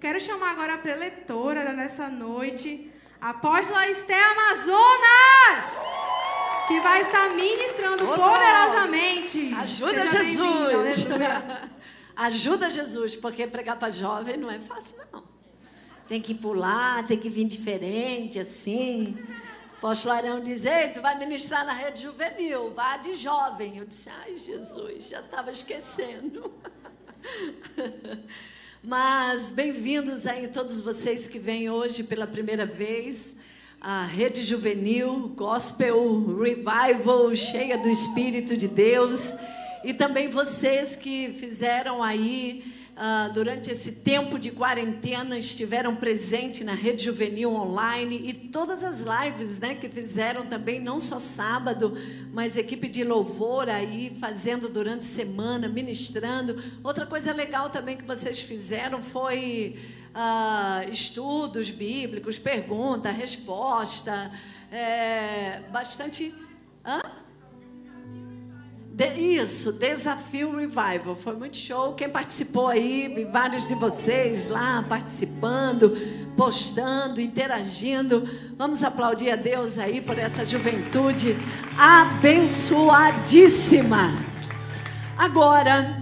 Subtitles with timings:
[0.00, 5.86] Quero chamar agora a preletora dessa noite, a apóstola Esté Amazonas,
[6.66, 8.16] que vai estar ministrando Opa!
[8.16, 9.54] poderosamente.
[9.54, 11.06] Ajuda Seja Jesus!
[12.16, 15.22] Ajuda Jesus, porque pregar para jovem não é fácil, não.
[16.08, 19.16] Tem que pular, tem que vir diferente, assim.
[19.78, 23.78] Apóstolo Arão diz, ei, tu vai ministrar na rede juvenil, vá de jovem.
[23.78, 26.52] Eu disse, ai, Jesus, já estava esquecendo.
[28.84, 33.36] Mas bem-vindos aí todos vocês que vêm hoje pela primeira vez.
[33.80, 39.36] A Rede Juvenil, Gospel Revival, cheia do Espírito de Deus.
[39.84, 46.74] E também vocês que fizeram aí, ah, durante esse tempo de quarentena, estiveram presentes na
[46.74, 51.96] Rede Juvenil Online e todas as lives né, que fizeram também, não só sábado,
[52.32, 56.62] mas equipe de louvor aí, fazendo durante a semana, ministrando.
[56.84, 59.78] Outra coisa legal também que vocês fizeram foi
[60.14, 64.30] ah, estudos bíblicos, pergunta, resposta,
[64.70, 66.34] é, bastante.
[66.84, 67.21] Hã?
[68.94, 71.16] De- isso, Desafio Revival.
[71.16, 71.94] Foi muito show.
[71.94, 75.96] Quem participou aí, vários de vocês lá participando,
[76.36, 78.28] postando, interagindo.
[78.56, 81.34] Vamos aplaudir a Deus aí por essa juventude
[81.78, 84.12] abençoadíssima.
[85.16, 85.98] Agora,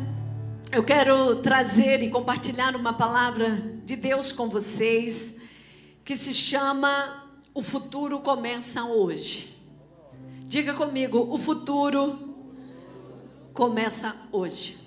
[0.73, 5.37] eu quero trazer e compartilhar uma palavra de Deus com vocês
[6.05, 7.23] que se chama
[7.55, 9.57] O Futuro Começa Hoje.
[10.47, 12.30] Diga comigo, o futuro
[13.53, 14.79] começa hoje.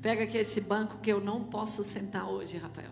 [0.00, 2.90] Pega aqui esse banco que eu não posso sentar hoje, Rafael.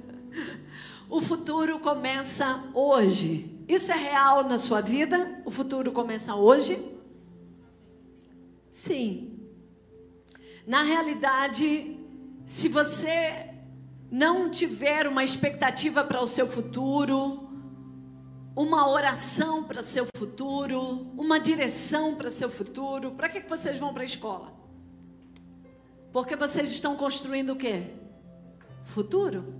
[1.08, 3.58] o futuro começa hoje.
[3.68, 5.42] Isso é real na sua vida?
[5.44, 6.98] O futuro começa hoje?
[8.70, 9.38] Sim.
[10.66, 11.98] Na realidade,
[12.46, 13.50] se você
[14.10, 17.47] não tiver uma expectativa para o seu futuro,
[18.58, 23.12] uma oração para seu futuro, uma direção para seu futuro.
[23.12, 24.52] Para que que vocês vão para a escola?
[26.12, 27.94] Porque vocês estão construindo o quê?
[28.82, 29.54] Futuro.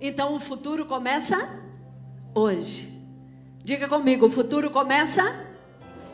[0.00, 1.36] Então o futuro começa
[2.34, 2.88] hoje.
[3.62, 5.22] Diga comigo, o futuro começa.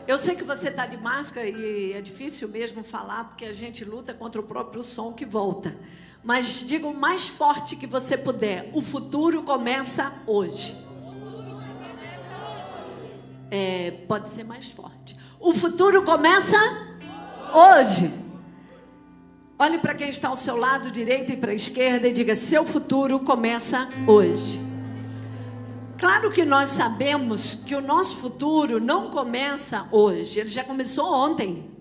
[0.05, 3.85] Eu sei que você está de máscara e é difícil mesmo falar porque a gente
[3.85, 5.73] luta contra o próprio som que volta.
[6.21, 10.83] Mas diga o mais forte que você puder: o futuro começa hoje.
[13.51, 15.15] É, pode ser mais forte.
[15.39, 16.57] O futuro começa
[17.53, 18.11] hoje.
[19.57, 22.65] Olhe para quem está ao seu lado, direita e para a esquerda, e diga: seu
[22.65, 24.59] futuro começa hoje.
[25.97, 31.71] Claro que nós sabemos que o nosso futuro não começa hoje, ele já começou ontem.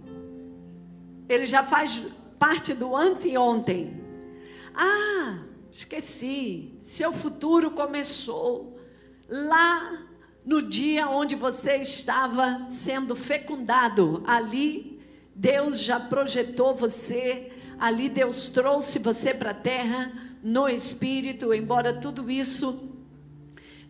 [1.28, 2.04] Ele já faz
[2.38, 4.00] parte do anteontem.
[4.74, 5.38] Ah,
[5.72, 6.76] esqueci.
[6.80, 8.78] Seu futuro começou
[9.28, 10.06] lá
[10.44, 14.22] no dia onde você estava sendo fecundado.
[14.26, 15.00] Ali
[15.34, 20.12] Deus já projetou você, ali Deus trouxe você para a terra
[20.42, 22.90] no espírito, embora tudo isso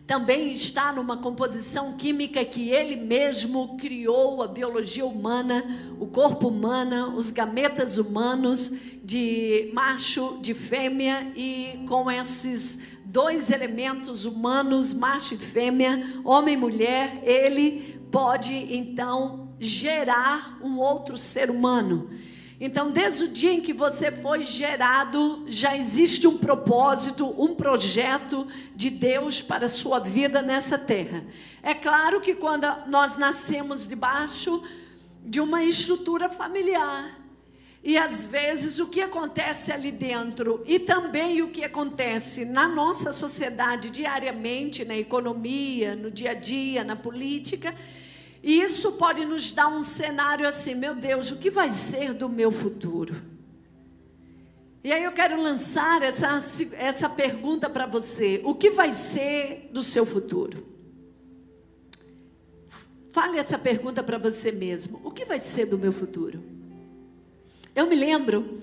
[0.07, 5.63] também está numa composição química que ele mesmo criou a biologia humana,
[5.99, 8.71] o corpo humano, os gametas humanos
[9.03, 12.77] de macho, de fêmea e com esses
[13.15, 21.15] dois elementos humanos, macho e fêmea, homem e mulher, ele pode então gerar um outro
[21.15, 22.09] ser humano.
[22.59, 28.45] Então, desde o dia em que você foi gerado, já existe um propósito, um projeto
[28.75, 31.23] de Deus para a sua vida nessa terra.
[31.63, 34.61] É claro que quando nós nascemos debaixo
[35.23, 37.17] de uma estrutura familiar,
[37.85, 43.11] e às vezes o que acontece ali dentro e também o que acontece na nossa
[43.11, 47.75] sociedade diariamente, na economia, no dia a dia, na política,
[48.41, 52.27] e isso pode nos dar um cenário assim, meu Deus, o que vai ser do
[52.27, 53.21] meu futuro?
[54.83, 56.39] E aí eu quero lançar essa,
[56.73, 60.65] essa pergunta para você: o que vai ser do seu futuro?
[63.09, 66.54] Fale essa pergunta para você mesmo: o que vai ser do meu futuro?
[67.75, 68.61] Eu me lembro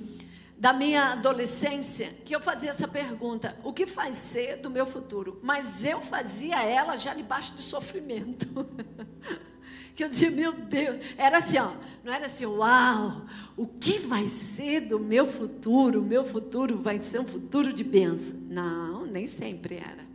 [0.56, 5.38] da minha adolescência que eu fazia essa pergunta: o que vai ser do meu futuro?
[5.42, 8.46] Mas eu fazia ela já debaixo de sofrimento.
[9.94, 13.26] que eu dizia, meu Deus, era assim, ó, não era assim, uau,
[13.56, 16.00] o que vai ser do meu futuro?
[16.00, 18.38] O meu futuro vai ser um futuro de bênção.
[18.48, 20.06] Não, nem sempre era.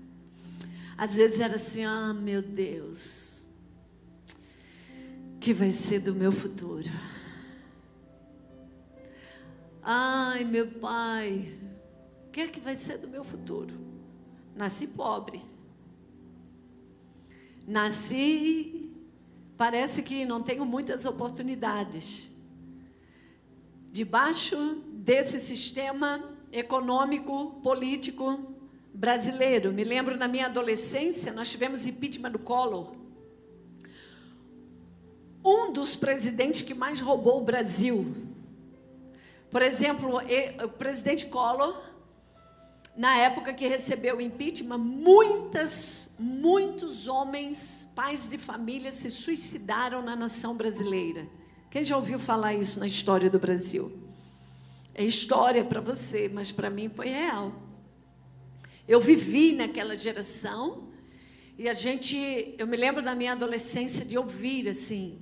[0.97, 3.43] Às vezes era assim, ah, meu Deus,
[5.35, 6.89] o que vai ser do meu futuro?
[9.89, 11.57] Ai, meu pai,
[12.27, 13.73] o que é que vai ser do meu futuro?
[14.53, 15.41] Nasci pobre.
[17.65, 18.91] Nasci,
[19.55, 22.29] parece que não tenho muitas oportunidades.
[23.89, 28.57] Debaixo desse sistema econômico, político
[28.93, 29.71] brasileiro.
[29.71, 32.93] Me lembro na minha adolescência, nós tivemos impeachment do Collor.
[35.45, 38.26] Um dos presidentes que mais roubou o Brasil
[39.49, 40.19] por exemplo,
[40.63, 41.81] o presidente Collor,
[42.95, 50.15] na época que recebeu o impeachment, muitas, muitos homens, pais de família, se suicidaram na
[50.15, 51.27] nação brasileira.
[51.69, 53.91] Quem já ouviu falar isso na história do Brasil?
[54.95, 57.53] É história para você, mas para mim foi real.
[58.87, 60.87] Eu vivi naquela geração
[61.57, 65.19] e a gente, eu me lembro da minha adolescência de ouvir assim,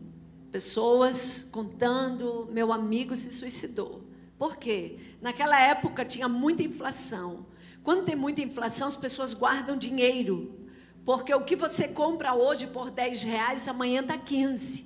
[0.52, 4.06] pessoas contando, meu amigo se suicidou.
[4.38, 4.98] Por quê?
[5.22, 7.46] Naquela época tinha muita inflação.
[7.84, 10.60] Quando tem muita inflação, as pessoas guardam dinheiro.
[11.06, 14.86] Porque o que você compra hoje por 10 reais, amanhã dá 15.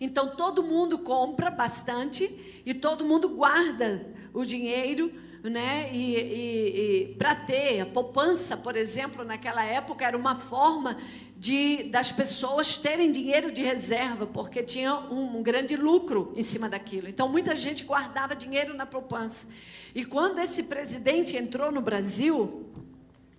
[0.00, 5.12] Então todo mundo compra bastante e todo mundo guarda o dinheiro
[5.48, 5.90] né?
[5.92, 10.96] E, e, e para ter a poupança, por exemplo, naquela época era uma forma
[11.36, 16.68] de das pessoas terem dinheiro de reserva, porque tinha um, um grande lucro em cima
[16.68, 17.08] daquilo.
[17.08, 19.46] Então muita gente guardava dinheiro na poupança.
[19.94, 22.66] E quando esse presidente entrou no Brasil,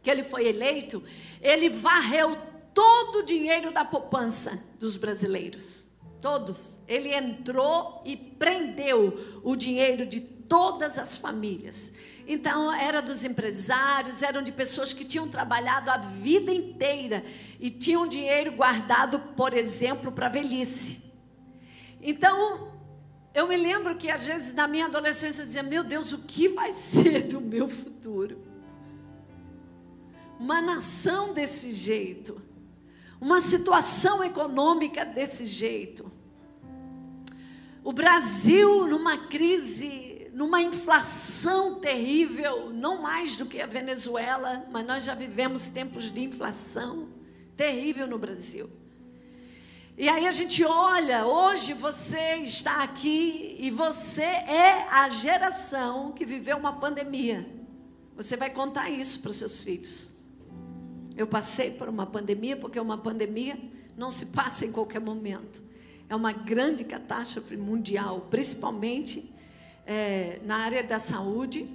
[0.01, 1.03] que ele foi eleito,
[1.42, 2.38] ele varreu
[2.74, 5.88] todo o dinheiro da poupança dos brasileiros.
[6.21, 6.80] Todos.
[6.88, 11.91] Ele entrou e prendeu o dinheiro de todas as famílias.
[12.27, 17.23] Então, era dos empresários, eram de pessoas que tinham trabalhado a vida inteira
[17.59, 21.01] e tinham dinheiro guardado, por exemplo, para a velhice.
[22.01, 22.71] Então,
[23.33, 26.50] eu me lembro que às vezes na minha adolescência eu dizia: Meu Deus, o que
[26.50, 28.41] vai ser do meu futuro?
[30.39, 32.41] Uma nação desse jeito,
[33.21, 36.11] uma situação econômica desse jeito.
[37.83, 45.04] O Brasil numa crise numa inflação terrível, não mais do que a Venezuela, mas nós
[45.04, 47.07] já vivemos tempos de inflação
[47.56, 48.69] terrível no Brasil.
[49.98, 56.24] E aí a gente olha, hoje você está aqui e você é a geração que
[56.24, 57.50] viveu uma pandemia.
[58.16, 60.13] Você vai contar isso para os seus filhos.
[61.16, 63.60] Eu passei por uma pandemia, porque uma pandemia
[63.98, 65.63] não se passa em qualquer momento.
[66.07, 69.34] É uma grande catástrofe mundial, principalmente
[69.88, 71.66] é, na área da saúde.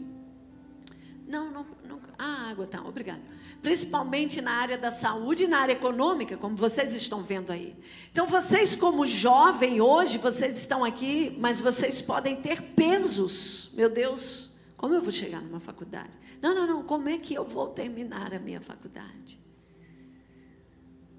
[1.26, 1.98] Não, não, não.
[2.18, 3.22] Ah, água, tá, obrigada.
[3.62, 7.74] Principalmente na área da saúde e na área econômica, como vocês estão vendo aí.
[8.12, 13.70] Então, vocês, como jovem hoje, vocês estão aqui, mas vocês podem ter pesos.
[13.72, 16.10] Meu Deus, como eu vou chegar numa faculdade?
[16.42, 19.40] Não, não, não, como é que eu vou terminar a minha faculdade?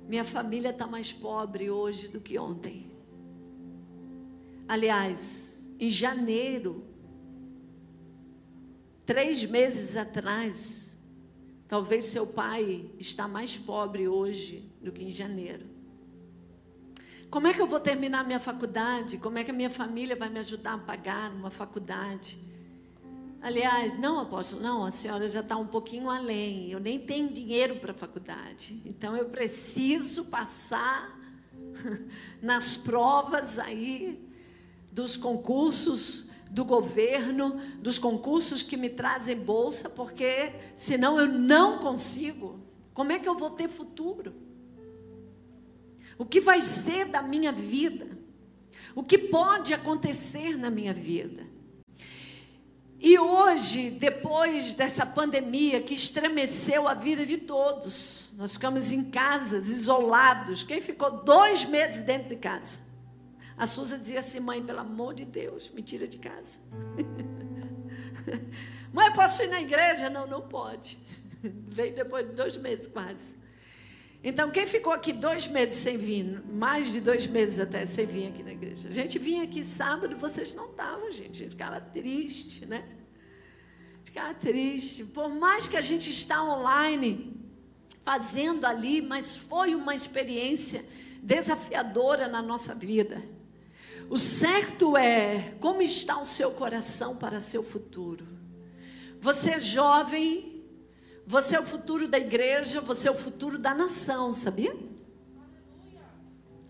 [0.07, 2.91] Minha família está mais pobre hoje do que ontem.
[4.67, 6.85] Aliás, em janeiro,
[9.05, 10.97] três meses atrás,
[11.67, 15.65] talvez seu pai está mais pobre hoje do que em janeiro.
[17.29, 19.17] Como é que eu vou terminar minha faculdade?
[19.17, 22.37] Como é que a minha família vai me ajudar a pagar uma faculdade?
[23.41, 26.71] Aliás, não, apóstolo, não, a senhora já está um pouquinho além.
[26.71, 28.81] Eu nem tenho dinheiro para a faculdade.
[28.85, 31.19] Então eu preciso passar
[32.41, 34.32] nas provas aí
[34.93, 42.59] dos concursos do governo, dos concursos que me trazem bolsa, porque senão eu não consigo.
[42.93, 44.35] Como é que eu vou ter futuro?
[46.15, 48.07] O que vai ser da minha vida?
[48.93, 51.43] O que pode acontecer na minha vida?
[52.99, 59.69] E hoje, depois dessa pandemia que estremeceu a vida de todos, nós ficamos em casas,
[59.69, 60.61] isolados.
[60.61, 62.92] Quem ficou dois meses dentro de casa?
[63.57, 66.59] A Suza dizia assim: mãe, pelo amor de Deus, me tira de casa.
[68.91, 70.09] mãe, posso ir na igreja?
[70.09, 70.97] Não, não pode.
[71.41, 73.35] Veio depois de dois meses quase.
[74.23, 78.27] Então, quem ficou aqui dois meses sem vir, mais de dois meses até sem vir
[78.27, 78.87] aqui na igreja?
[78.87, 81.31] A gente vinha aqui sábado, vocês não estavam, gente.
[81.31, 82.87] A gente ficava triste, né?
[84.05, 85.03] Ficava triste.
[85.03, 87.35] Por mais que a gente está online,
[88.03, 90.85] fazendo ali, mas foi uma experiência
[91.21, 93.21] desafiadora na nossa vida.
[94.09, 98.25] O certo é como está o seu coração para seu futuro.
[99.19, 100.63] Você é jovem,
[101.25, 104.75] você é o futuro da igreja, você é o futuro da nação, sabia?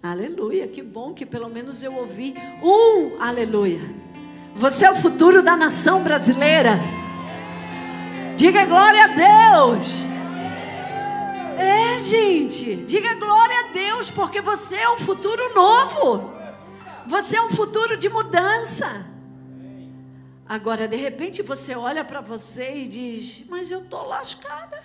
[0.02, 3.82] Aleluia, que bom que pelo menos eu ouvi um aleluia.
[4.56, 6.78] Você é o futuro da nação brasileira.
[8.38, 10.06] Diga glória a Deus.
[11.58, 16.43] É, gente, diga glória a Deus, porque você é um futuro novo.
[17.08, 19.06] Você é um futuro de mudança.
[20.46, 24.84] Agora, de repente, você olha para você e diz: Mas eu tô lascada.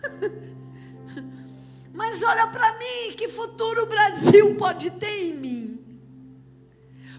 [1.92, 5.78] Mas olha para mim, que futuro o Brasil pode ter em mim?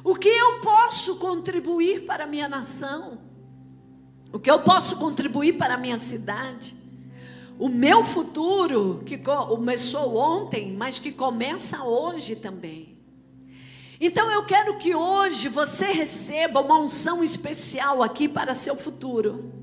[0.04, 3.20] O que eu posso contribuir para a minha nação?
[4.34, 6.76] O que eu posso contribuir para a minha cidade?
[7.60, 13.01] O meu futuro, que começou ontem, mas que começa hoje também.
[14.04, 19.54] Então eu quero que hoje você receba uma unção especial aqui para seu futuro.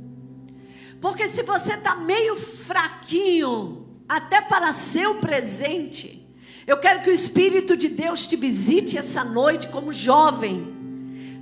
[1.01, 6.25] Porque se você está meio fraquinho, até para seu presente,
[6.69, 10.73] eu quero que o Espírito de Deus te visite essa noite como jovem.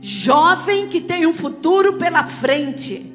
[0.01, 3.13] Jovem que tem um futuro pela frente.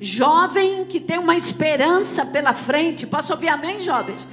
[0.00, 3.04] Jovem que tem uma esperança pela frente.
[3.04, 4.28] Posso ouvir amém, jovens?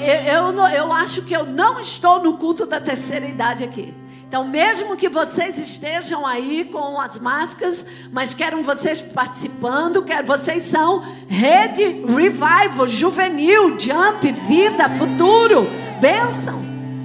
[0.00, 3.94] Eu, eu, eu acho que eu não estou no culto da terceira idade aqui.
[4.28, 7.82] Então, mesmo que vocês estejam aí com as máscaras,
[8.12, 15.66] mas quero vocês participando, quero vocês são Rede Revival, Juvenil, Jump, Vida, Futuro,
[15.98, 16.60] Bênção.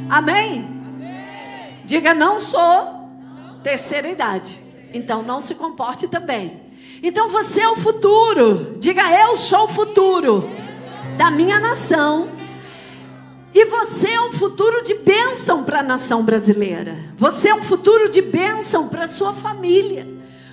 [0.09, 0.67] Amém?
[0.85, 1.77] Amém.
[1.85, 3.09] Diga, não sou
[3.63, 4.61] terceira idade.
[4.93, 6.59] Então, não se comporte também.
[7.01, 8.75] Então, você é o futuro.
[8.81, 10.49] Diga, eu sou o futuro
[11.17, 12.27] da minha nação
[13.53, 16.97] e você é um futuro de bênção para a nação brasileira.
[17.17, 20.07] Você é um futuro de bênção para a sua família.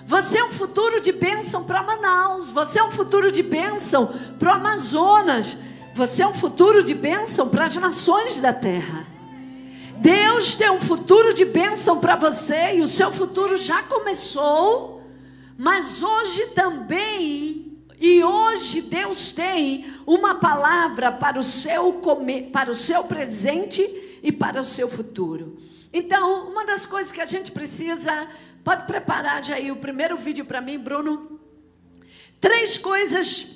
[0.07, 2.51] Você é um futuro de bênção para Manaus.
[2.51, 5.57] Você é um futuro de bênção para o Amazonas.
[5.95, 9.07] Você é um futuro de bênção para as nações da terra.
[9.97, 15.03] Deus tem um futuro de bênção para você e o seu futuro já começou,
[15.59, 17.60] mas hoje também
[18.01, 22.01] e hoje Deus tem uma palavra para o seu
[22.51, 23.83] para o seu presente
[24.23, 25.59] e para o seu futuro.
[25.93, 28.29] Então, uma das coisas que a gente precisa,
[28.65, 31.39] pode preparar já aí o primeiro vídeo para mim, Bruno.
[32.41, 33.47] Três coisas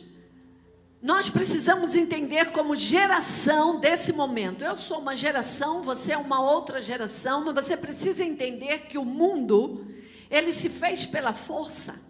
[1.00, 4.64] nós precisamos entender como geração desse momento.
[4.64, 9.04] Eu sou uma geração, você é uma outra geração, mas você precisa entender que o
[9.04, 9.86] mundo
[10.30, 12.00] ele se fez pela força.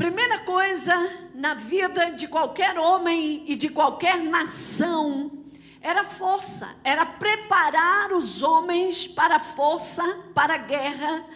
[0.00, 0.94] Primeira coisa
[1.34, 5.44] na vida de qualquer homem e de qualquer nação
[5.78, 10.02] era força, era preparar os homens para a força,
[10.34, 11.26] para a guerra,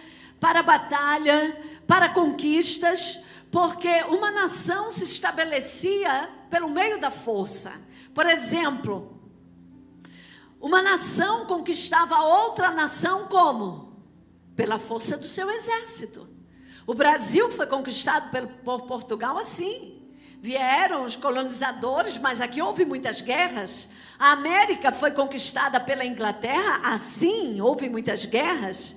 [0.40, 7.70] para a batalha, para conquistas, porque uma nação se estabelecia pelo meio da força.
[8.14, 9.20] Por exemplo,
[10.58, 13.92] uma nação conquistava outra nação como?
[14.56, 16.33] Pela força do seu exército.
[16.86, 18.30] O Brasil foi conquistado
[18.64, 20.00] por Portugal assim.
[20.40, 23.88] Vieram os colonizadores, mas aqui houve muitas guerras.
[24.18, 28.94] A América foi conquistada pela Inglaterra, assim, houve muitas guerras.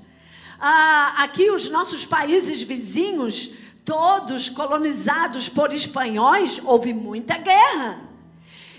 [0.60, 3.50] Ah, aqui os nossos países vizinhos,
[3.86, 8.07] todos colonizados por espanhóis, houve muita guerra.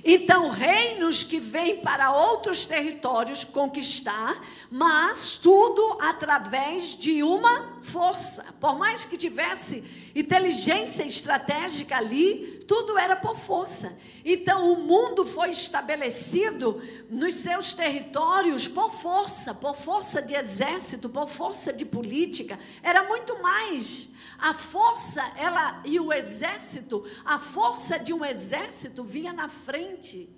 [0.05, 8.45] Então, reinos que vêm para outros territórios conquistar, mas tudo através de uma força.
[8.61, 13.97] Por mais que tivesse inteligência estratégica ali, tudo era por força.
[14.25, 21.29] Então, o mundo foi estabelecido nos seus territórios por força, por força de exército, por
[21.29, 22.59] força de política.
[22.83, 24.09] Era muito mais.
[24.39, 30.29] A força, ela e o exército, a força de um exército vinha na frente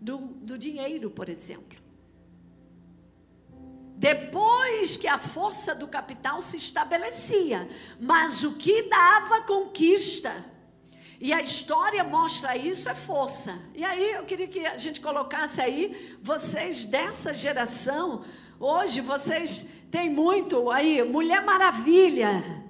[0.00, 1.78] do, do dinheiro, por exemplo.
[3.96, 10.44] Depois que a força do capital se estabelecia, mas o que dava conquista,
[11.18, 13.58] e a história mostra isso, é força.
[13.74, 18.22] E aí eu queria que a gente colocasse aí, vocês dessa geração,
[18.60, 22.65] hoje vocês têm muito aí, Mulher Maravilha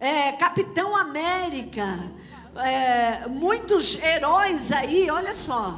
[0.00, 1.98] é, Capitão América,
[2.56, 5.76] é, muitos heróis aí, olha só.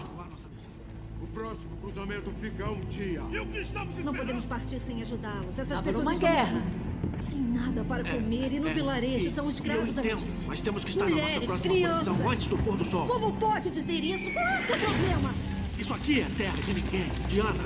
[1.20, 3.22] O próximo cruzamento fica um dia.
[3.30, 5.58] E o que estamos Não podemos partir sem ajudá-los.
[5.58, 6.52] Essas pessoas uma estão guerra.
[6.52, 6.92] morrendo.
[7.20, 11.04] Sem nada para comer e no vilarejo são escravos eu entendo, mas temos que estar
[11.04, 12.08] na Mulheres, nossa próxima crianças.
[12.08, 13.06] posição antes do pôr do sol.
[13.06, 14.32] Como pode dizer isso?
[14.32, 15.34] Qual é o seu problema?
[15.78, 17.64] Isso aqui é terra de ninguém, Diana.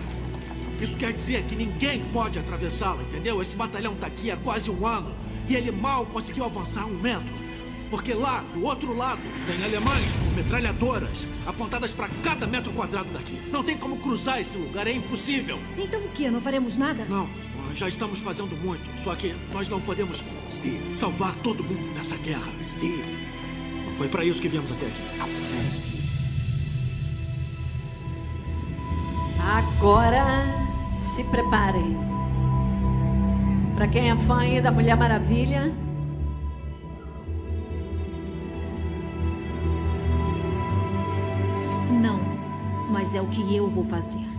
[0.81, 3.41] Isso quer dizer que ninguém pode atravessá-la, entendeu?
[3.41, 5.15] Esse batalhão tá aqui há quase um ano
[5.49, 7.47] e ele mal conseguiu avançar um metro.
[7.91, 13.41] Porque lá, do outro lado, tem alemães com metralhadoras apontadas para cada metro quadrado daqui.
[13.51, 15.59] Não tem como cruzar esse lugar, é impossível.
[15.79, 16.29] Então o que?
[16.29, 17.05] Não faremos nada?
[17.05, 17.29] Não,
[17.75, 18.85] já estamos fazendo muito.
[18.99, 22.49] Só que nós não podemos Steve, salvar todo mundo nessa guerra.
[22.63, 23.05] Steve.
[23.97, 25.03] Foi para isso que viemos até aqui.
[29.39, 30.45] Agora
[31.15, 32.16] se preparem.
[33.77, 35.71] Para quem é fã aí da Mulher Maravilha,
[42.01, 42.19] Não,
[42.91, 44.36] mas é o que eu vou fazer.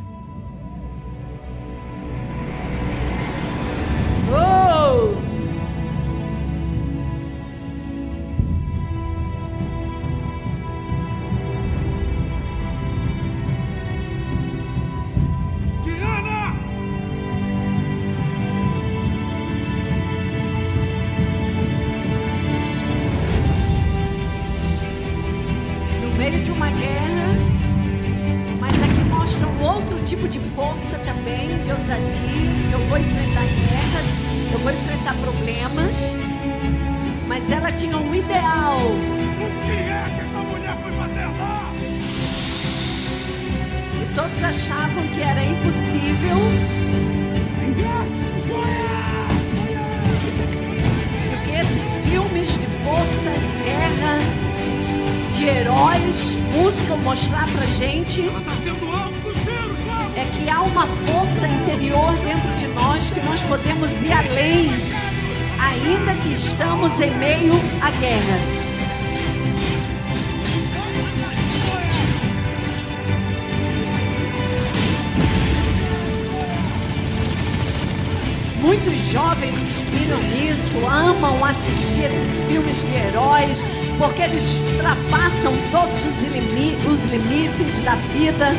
[85.38, 88.51] Ultrapassam todos os, limi- os limites da vida,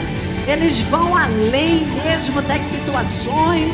[0.47, 3.73] eles vão além mesmo das situações.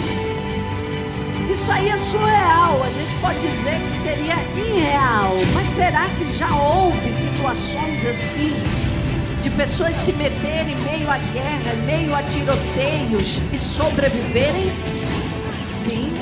[1.50, 6.48] Isso aí é surreal, a gente pode dizer que seria irreal, mas será que já
[6.56, 8.54] houve situações assim?
[9.42, 14.72] De pessoas se meterem em meio à guerra, meio a tiroteios e sobreviverem?
[15.70, 16.12] Sim.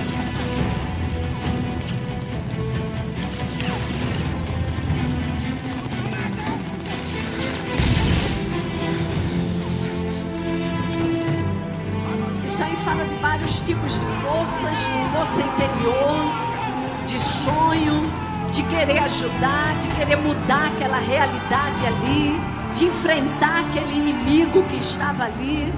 [18.84, 22.32] Querer ajudar, de querer mudar aquela realidade ali,
[22.74, 25.72] de enfrentar aquele inimigo que estava ali.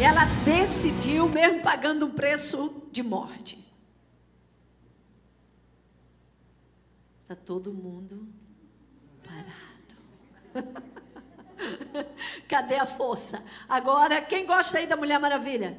[0.00, 3.64] Ela decidiu, mesmo pagando um preço de morte.
[7.22, 8.26] Está todo mundo
[9.22, 10.74] parado.
[12.48, 13.40] Cadê a força?
[13.68, 15.78] Agora, quem gosta aí da Mulher Maravilha?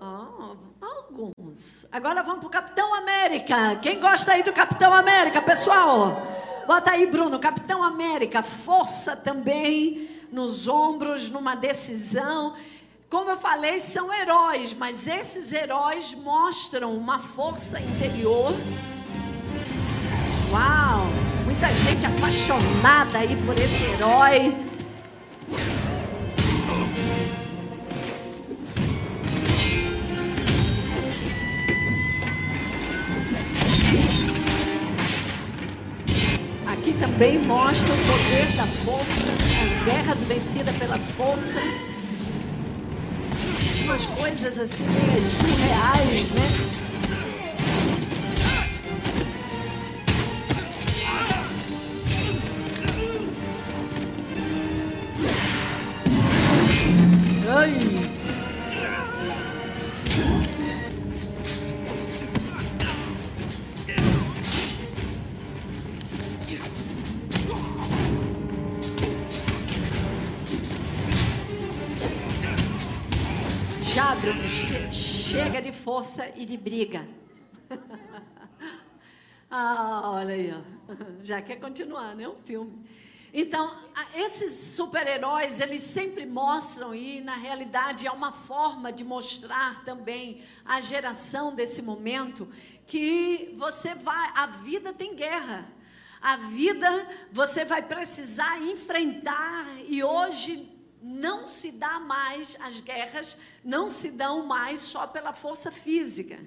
[0.00, 1.86] Ah, alguns.
[1.90, 3.76] Agora vamos pro Capitão América.
[3.82, 6.22] Quem gosta aí do Capitão América, pessoal?
[6.66, 7.38] Bota aí, Bruno.
[7.38, 12.54] Capitão América, força também nos ombros, numa decisão.
[13.10, 18.52] Como eu falei, são heróis, mas esses heróis mostram uma força interior.
[20.52, 21.06] Uau!
[21.44, 24.54] Muita gente apaixonada aí por esse herói.
[37.18, 39.32] Também mostra o poder da força,
[39.64, 41.60] as guerras vencidas pela força.
[43.82, 46.87] Umas coisas assim meio surreais, né?
[75.88, 77.08] Força e de briga.
[79.50, 80.92] ah, olha aí, ó.
[81.24, 82.28] Já quer continuar, né?
[82.28, 82.86] Um filme.
[83.32, 83.74] Então,
[84.14, 90.78] esses super-heróis, eles sempre mostram, e na realidade é uma forma de mostrar também a
[90.78, 92.46] geração desse momento,
[92.86, 95.72] que você vai, a vida tem guerra.
[96.20, 100.68] A vida você vai precisar enfrentar, e hoje
[101.02, 106.38] não se dá mais, as guerras não se dão mais só pela força física.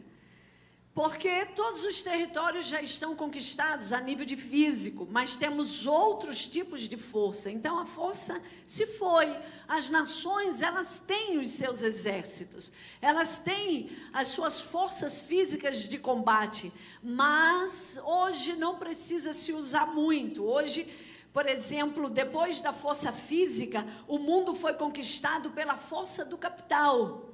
[0.94, 6.82] Porque todos os territórios já estão conquistados a nível de físico, mas temos outros tipos
[6.82, 7.50] de força.
[7.50, 9.34] Então a força se foi.
[9.70, 12.74] As nações, elas têm os seus exércitos.
[13.02, 20.44] Elas têm as suas forças físicas de combate, mas hoje não precisa se usar muito.
[20.44, 20.94] Hoje
[21.34, 27.31] por exemplo, depois da força física, o mundo foi conquistado pela força do capital.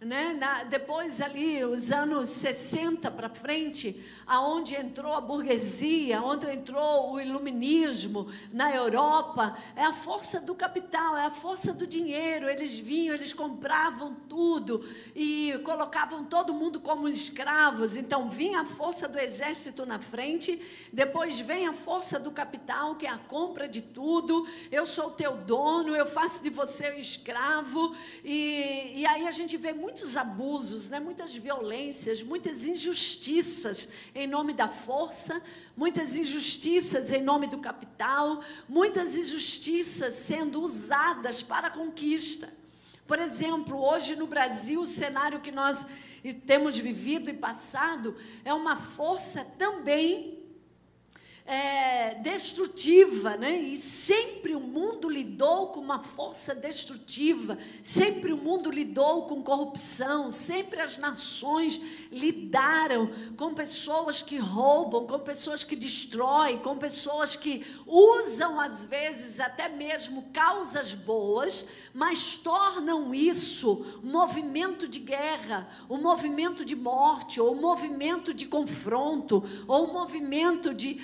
[0.00, 0.32] Né?
[0.32, 7.20] Na, depois ali, os anos 60 para frente, aonde entrou a burguesia, onde entrou o
[7.20, 12.48] iluminismo na Europa, é a força do capital, é a força do dinheiro.
[12.48, 14.82] Eles vinham, eles compravam tudo
[15.14, 17.98] e colocavam todo mundo como escravos.
[17.98, 23.06] Então vinha a força do exército na frente, depois vem a força do capital, que
[23.06, 24.48] é a compra de tudo.
[24.72, 27.94] Eu sou teu dono, eu faço de você um escravo.
[28.24, 31.00] E, e aí a gente vê muito muitos abusos, né?
[31.00, 35.42] muitas violências, muitas injustiças em nome da força,
[35.76, 42.54] muitas injustiças em nome do capital, muitas injustiças sendo usadas para a conquista.
[43.04, 45.84] Por exemplo, hoje no Brasil, o cenário que nós
[46.46, 50.39] temos vivido e passado é uma força também
[51.50, 53.58] é, destrutiva, né?
[53.58, 60.30] E sempre o mundo lidou com uma força destrutiva, sempre o mundo lidou com corrupção,
[60.30, 61.80] sempre as nações
[62.12, 69.40] lidaram com pessoas que roubam, com pessoas que destroem, com pessoas que usam às vezes
[69.40, 77.40] até mesmo causas boas, mas tornam isso um movimento de guerra, um movimento de morte,
[77.40, 81.00] ou um movimento de confronto, ou um movimento de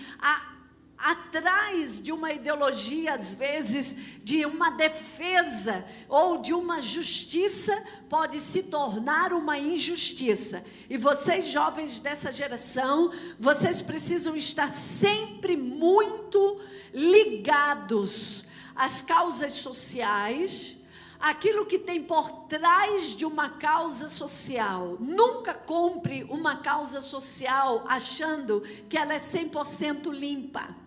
[0.99, 7.77] atrás de uma ideologia, às vezes, de uma defesa ou de uma justiça,
[8.09, 10.65] pode se tornar uma injustiça.
[10.89, 16.61] E vocês, jovens dessa geração, vocês precisam estar sempre muito
[16.93, 20.77] ligados às causas sociais.
[21.19, 24.97] Aquilo que tem por trás de uma causa social.
[25.01, 30.86] Nunca compre uma causa social achando que ela é 100% limpa.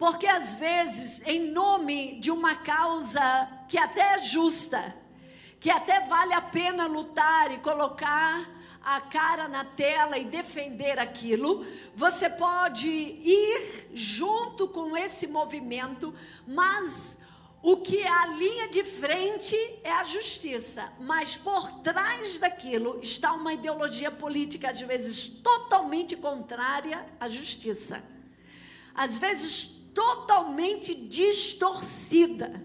[0.00, 3.20] Porque às vezes, em nome de uma causa
[3.68, 4.96] que até é justa,
[5.60, 8.48] que até vale a pena lutar e colocar
[8.82, 16.14] a cara na tela e defender aquilo, você pode ir junto com esse movimento,
[16.46, 17.18] mas
[17.62, 23.34] o que é a linha de frente é a justiça, mas por trás daquilo está
[23.34, 28.02] uma ideologia política, às vezes totalmente contrária à justiça.
[28.94, 32.64] Às vezes totalmente distorcida.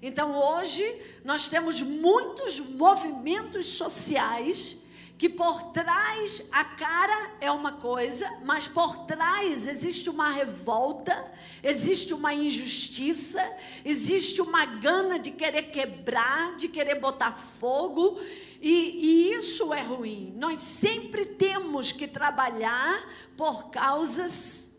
[0.00, 0.84] Então, hoje,
[1.24, 4.76] nós temos muitos movimentos sociais
[5.22, 11.32] que por trás a cara é uma coisa, mas por trás existe uma revolta,
[11.62, 13.40] existe uma injustiça,
[13.84, 18.20] existe uma gana de querer quebrar, de querer botar fogo,
[18.60, 20.34] e, e isso é ruim.
[20.36, 24.71] Nós sempre temos que trabalhar por causas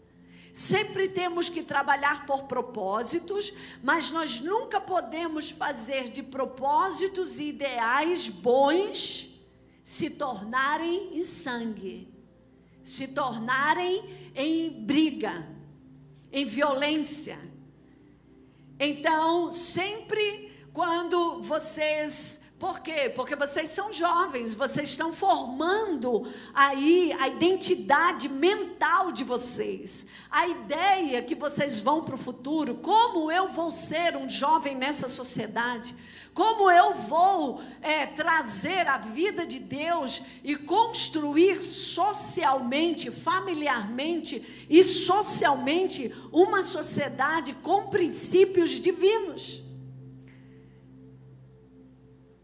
[0.53, 8.29] Sempre temos que trabalhar por propósitos, mas nós nunca podemos fazer de propósitos e ideais
[8.29, 9.33] bons
[9.83, 12.07] se tornarem em sangue,
[12.83, 15.47] se tornarem em briga,
[16.31, 17.39] em violência.
[18.79, 23.11] Então, sempre quando vocês por quê?
[23.13, 31.21] Porque vocês são jovens, vocês estão formando aí a identidade mental de vocês, a ideia
[31.21, 35.93] que vocês vão para o futuro, como eu vou ser um jovem nessa sociedade,
[36.33, 46.15] como eu vou é, trazer a vida de Deus e construir socialmente, familiarmente e socialmente
[46.31, 49.62] uma sociedade com princípios divinos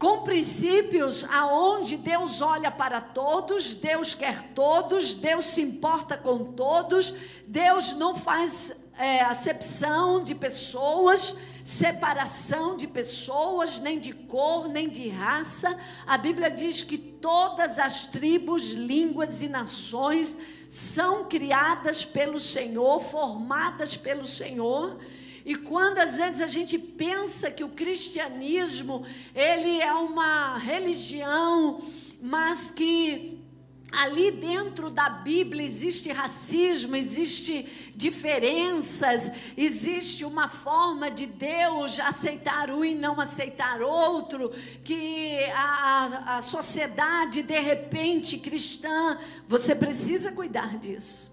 [0.00, 7.12] com princípios aonde Deus olha para todos, Deus quer todos, Deus se importa com todos,
[7.46, 15.06] Deus não faz é, acepção de pessoas, separação de pessoas, nem de cor, nem de
[15.10, 15.78] raça.
[16.06, 20.34] A Bíblia diz que todas as tribos, línguas e nações
[20.66, 24.96] são criadas pelo Senhor, formadas pelo Senhor.
[25.44, 31.82] E quando às vezes a gente pensa que o cristianismo, ele é uma religião,
[32.20, 33.40] mas que
[33.92, 42.84] Ali dentro da Bíblia existe racismo, existe diferenças, existe uma forma de Deus aceitar um
[42.84, 44.50] e não aceitar outro,
[44.84, 51.30] que a, a sociedade de repente cristã, você precisa cuidar disso.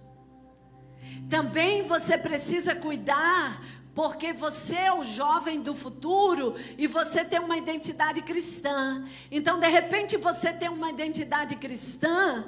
[1.29, 3.61] Também você precisa cuidar
[3.97, 9.03] porque você é o jovem do futuro e você tem uma identidade cristã.
[9.31, 12.45] Então, de repente, você tem uma identidade cristã,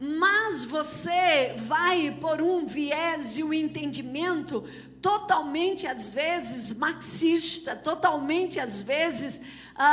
[0.00, 4.64] mas você vai por um viés e um entendimento
[5.02, 9.42] totalmente, às vezes, marxista, totalmente, às vezes,
[9.74, 9.84] ah,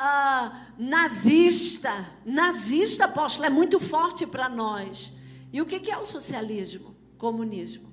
[0.00, 2.08] ah, nazista.
[2.24, 5.12] Nazista, apóstolo, é muito forte para nós.
[5.52, 6.94] E o que é o socialismo?
[7.18, 7.89] Comunismo.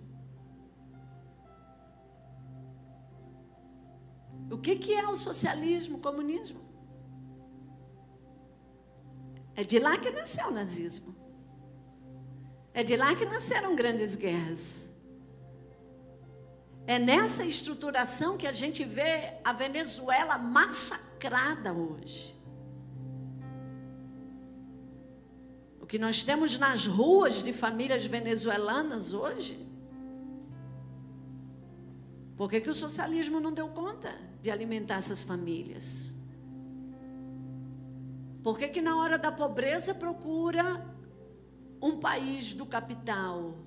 [4.49, 6.61] O que, que é o socialismo, o comunismo?
[9.55, 11.15] É de lá que nasceu o nazismo.
[12.73, 14.87] É de lá que nasceram grandes guerras.
[16.85, 22.33] É nessa estruturação que a gente vê a Venezuela massacrada hoje.
[25.81, 29.66] O que nós temos nas ruas de famílias venezuelanas hoje
[32.37, 36.13] por que, que o socialismo não deu conta de alimentar essas famílias?
[38.43, 40.85] Por que, que na hora da pobreza procura
[41.81, 43.57] um país do capital?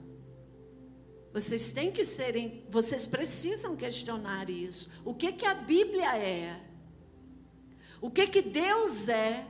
[1.33, 4.88] Vocês têm que serem, vocês precisam questionar isso.
[5.04, 6.61] O que que a Bíblia é?
[8.00, 9.46] O que que Deus é?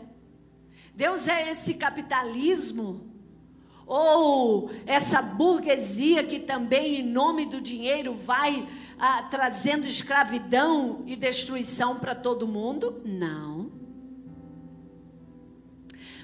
[0.95, 3.07] Deus é esse capitalismo
[3.87, 8.67] ou essa burguesia que também em nome do dinheiro vai
[9.01, 13.01] ah, trazendo escravidão e destruição para todo mundo?
[13.03, 13.73] Não.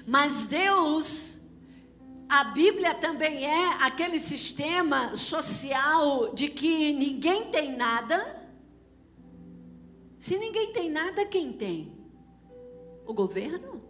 [0.05, 1.39] Mas Deus,
[2.29, 8.47] a Bíblia também é aquele sistema social de que ninguém tem nada.
[10.19, 11.97] Se ninguém tem nada, quem tem?
[13.07, 13.81] O governo?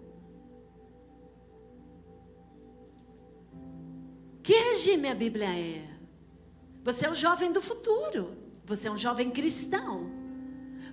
[4.42, 5.90] Que regime a Bíblia é?
[6.86, 8.37] Você é o jovem do futuro.
[8.68, 10.12] Você é um jovem cristão.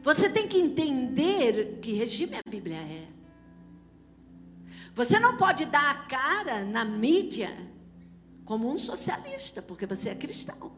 [0.01, 3.09] Você tem que entender que regime a Bíblia é.
[4.95, 7.51] Você não pode dar a cara na mídia
[8.45, 10.71] como um socialista, porque você é cristão.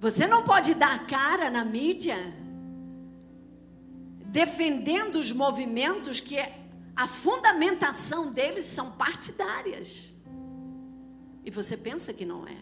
[0.00, 2.16] Você não pode dar a cara na mídia
[4.26, 6.38] defendendo os movimentos que
[6.96, 10.13] a fundamentação deles são partidárias.
[11.44, 12.56] E você pensa que não é.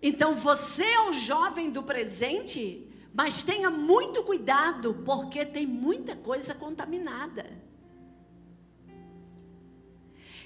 [0.00, 6.54] Então você é o jovem do presente, mas tenha muito cuidado, porque tem muita coisa
[6.54, 7.46] contaminada.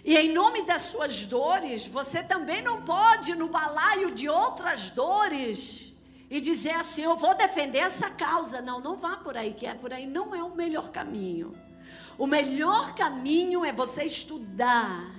[0.05, 5.93] E em nome das suas dores, você também não pode, no balaio de outras dores,
[6.29, 8.61] e dizer assim: eu vou defender essa causa.
[8.61, 11.55] Não, não vá por aí, que é por aí não é o melhor caminho.
[12.19, 15.15] O melhor caminho é você estudar,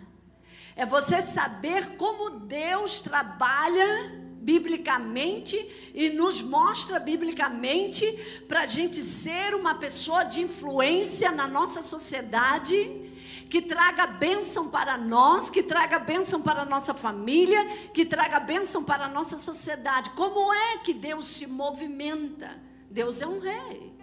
[0.76, 8.06] é você saber como Deus trabalha biblicamente e nos mostra biblicamente
[8.48, 13.10] para a gente ser uma pessoa de influência na nossa sociedade.
[13.50, 18.84] Que traga bênção para nós, que traga bênção para a nossa família, que traga bênção
[18.84, 20.10] para a nossa sociedade.
[20.12, 22.60] Como é que Deus se movimenta?
[22.90, 23.94] Deus é um rei.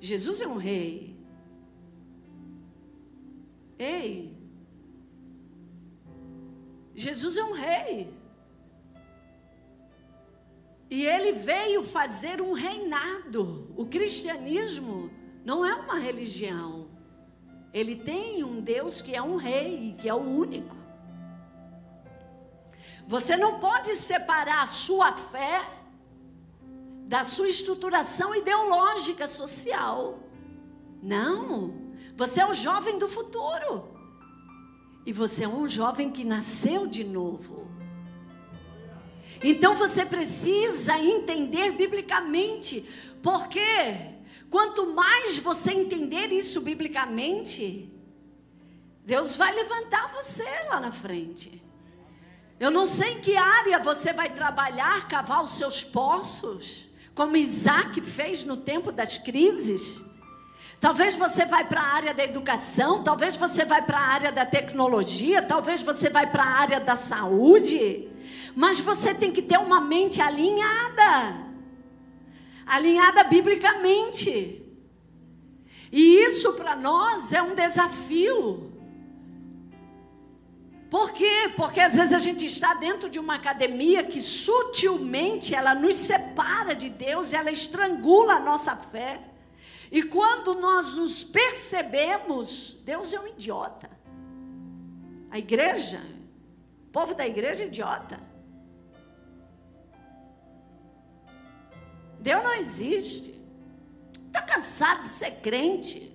[0.00, 1.15] Jesus é um rei.
[3.78, 4.36] Ei,
[6.94, 8.12] Jesus é um rei.
[10.88, 13.70] E ele veio fazer um reinado.
[13.76, 15.10] O cristianismo
[15.44, 16.88] não é uma religião.
[17.72, 20.74] Ele tem um Deus que é um rei, que é o único.
[23.06, 25.68] Você não pode separar a sua fé
[27.06, 30.18] da sua estruturação ideológica social.
[31.02, 31.85] Não.
[32.16, 33.94] Você é o jovem do futuro.
[35.04, 37.70] E você é um jovem que nasceu de novo.
[39.42, 42.88] Então você precisa entender biblicamente,
[43.22, 43.60] porque
[44.48, 47.92] quanto mais você entender isso biblicamente,
[49.04, 51.62] Deus vai levantar você lá na frente.
[52.58, 58.00] Eu não sei em que área você vai trabalhar, cavar os seus poços, como Isaac
[58.00, 60.02] fez no tempo das crises.
[60.80, 64.44] Talvez você vai para a área da educação, talvez você vai para a área da
[64.44, 68.08] tecnologia, talvez você vai para a área da saúde,
[68.54, 71.46] mas você tem que ter uma mente alinhada.
[72.66, 74.62] alinhada biblicamente.
[75.90, 78.72] E isso para nós é um desafio.
[80.90, 81.52] Por quê?
[81.56, 86.74] Porque às vezes a gente está dentro de uma academia que sutilmente ela nos separa
[86.74, 89.20] de Deus, ela estrangula a nossa fé.
[89.90, 93.90] E quando nós nos percebemos, Deus é um idiota.
[95.30, 96.00] A igreja,
[96.88, 98.20] o povo da igreja é idiota.
[102.20, 103.40] Deus não existe.
[104.26, 106.12] Está cansado de ser crente.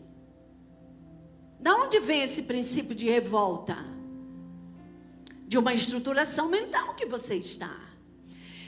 [1.60, 3.78] Da onde vem esse princípio de revolta?
[5.48, 7.80] De uma estruturação mental que você está.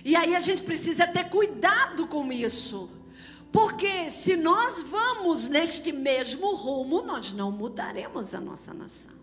[0.05, 2.89] E aí a gente precisa ter cuidado com isso.
[3.53, 9.13] Porque se nós vamos neste mesmo rumo, nós não mudaremos a nossa nação.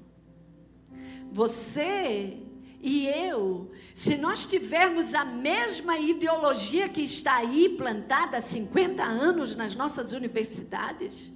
[1.33, 2.39] Você
[2.81, 9.57] e eu, se nós tivermos a mesma ideologia que está aí plantada há 50 anos
[9.57, 11.33] nas nossas universidades,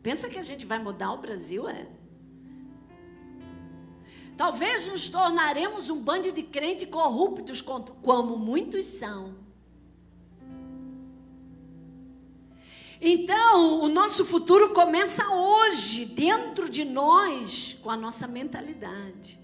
[0.00, 1.88] pensa que a gente vai mudar o Brasil, é?
[4.36, 9.47] Talvez nos tornaremos um bando de crentes corruptos, como muitos são.
[13.00, 19.40] Então, o nosso futuro começa hoje, dentro de nós, com a nossa mentalidade.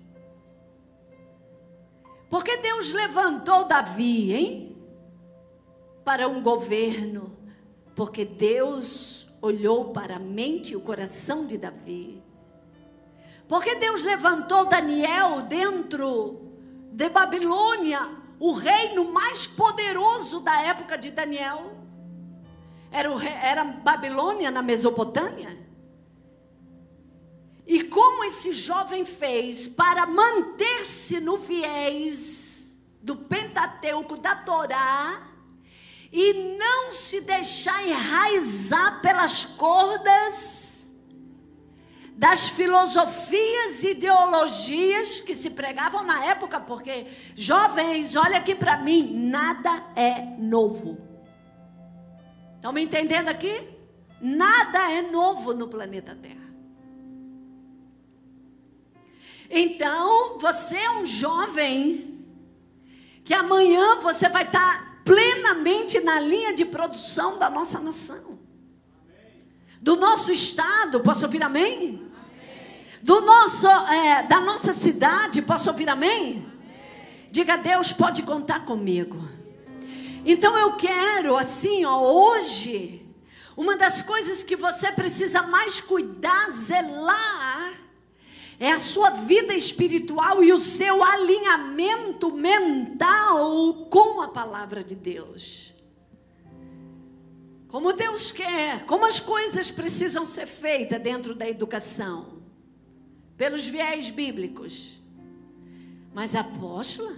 [2.29, 4.77] Porque Deus levantou Davi, hein?
[6.05, 7.37] Para um governo.
[7.95, 12.21] Porque Deus olhou para a mente e o coração de Davi.
[13.47, 16.51] Porque Deus levantou Daniel dentro
[16.91, 18.01] de Babilônia,
[18.41, 21.74] o reino mais poderoso da época de Daniel.
[22.95, 25.59] Era, o, era Babilônia na Mesopotâmia.
[27.67, 35.27] E como esse jovem fez para manter-se no viés do Pentateuco, da Torá,
[36.13, 40.89] e não se deixar enraizar pelas cordas
[42.17, 49.29] das filosofias e ideologias que se pregavam na época, porque jovens, olha aqui para mim,
[49.29, 51.14] nada é novo.
[52.65, 53.63] Estão me entendendo aqui?
[54.19, 56.49] Nada é novo no planeta Terra.
[59.51, 62.25] Então, você é um jovem
[63.23, 68.39] que amanhã você vai estar plenamente na linha de produção da nossa nação.
[69.79, 72.11] Do nosso estado, posso ouvir amém?
[73.03, 76.51] Do nosso, é, da nossa cidade, posso ouvir amém?
[77.31, 79.34] Diga, Deus pode contar comigo.
[80.25, 83.07] Então eu quero, assim, ó, hoje,
[83.57, 87.75] uma das coisas que você precisa mais cuidar, zelar,
[88.59, 95.75] é a sua vida espiritual e o seu alinhamento mental com a palavra de Deus.
[97.69, 102.43] Como Deus quer, como as coisas precisam ser feitas dentro da educação,
[103.37, 104.99] pelos viés bíblicos.
[106.15, 107.17] Mas, apóstola,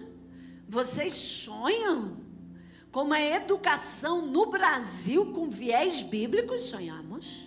[0.67, 2.26] vocês sonham
[2.97, 6.63] com uma educação no Brasil com viés bíblicos?
[6.63, 7.47] Sonhamos?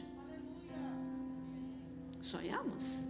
[2.22, 3.04] Sonhamos?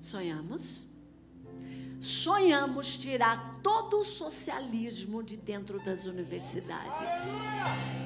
[0.00, 0.88] Sonhamos?
[2.00, 7.12] Sonhamos tirar todo o socialismo de dentro das universidades.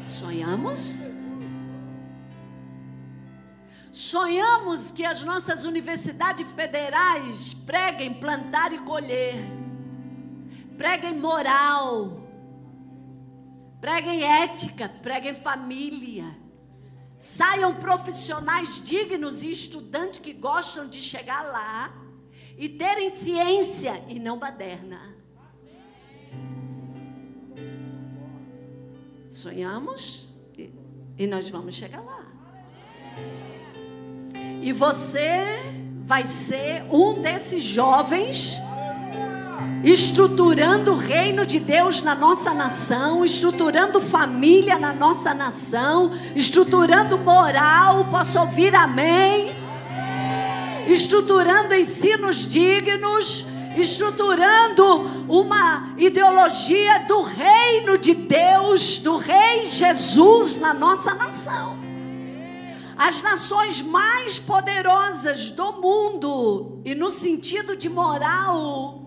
[0.04, 1.06] Sonhamos?
[3.92, 9.36] Sonhamos que as nossas universidades federais preguem plantar e colher,
[10.80, 12.22] preguem moral,
[13.82, 16.24] preguem ética, preguem família.
[17.18, 21.92] Saiam profissionais dignos e estudantes que gostam de chegar lá
[22.56, 25.14] e terem ciência e não baderna.
[29.30, 30.72] Sonhamos e,
[31.18, 32.24] e nós vamos chegar lá.
[34.62, 35.44] E você
[36.06, 38.58] vai ser um desses jovens
[39.82, 48.04] estruturando o reino de Deus na nossa nação, estruturando família na nossa nação, estruturando moral,
[48.06, 49.50] posso ouvir amém?
[50.86, 61.14] Estruturando ensinos dignos, estruturando uma ideologia do reino de Deus, do Rei Jesus na nossa
[61.14, 61.78] nação.
[62.96, 68.99] As nações mais poderosas do mundo, e no sentido de moral,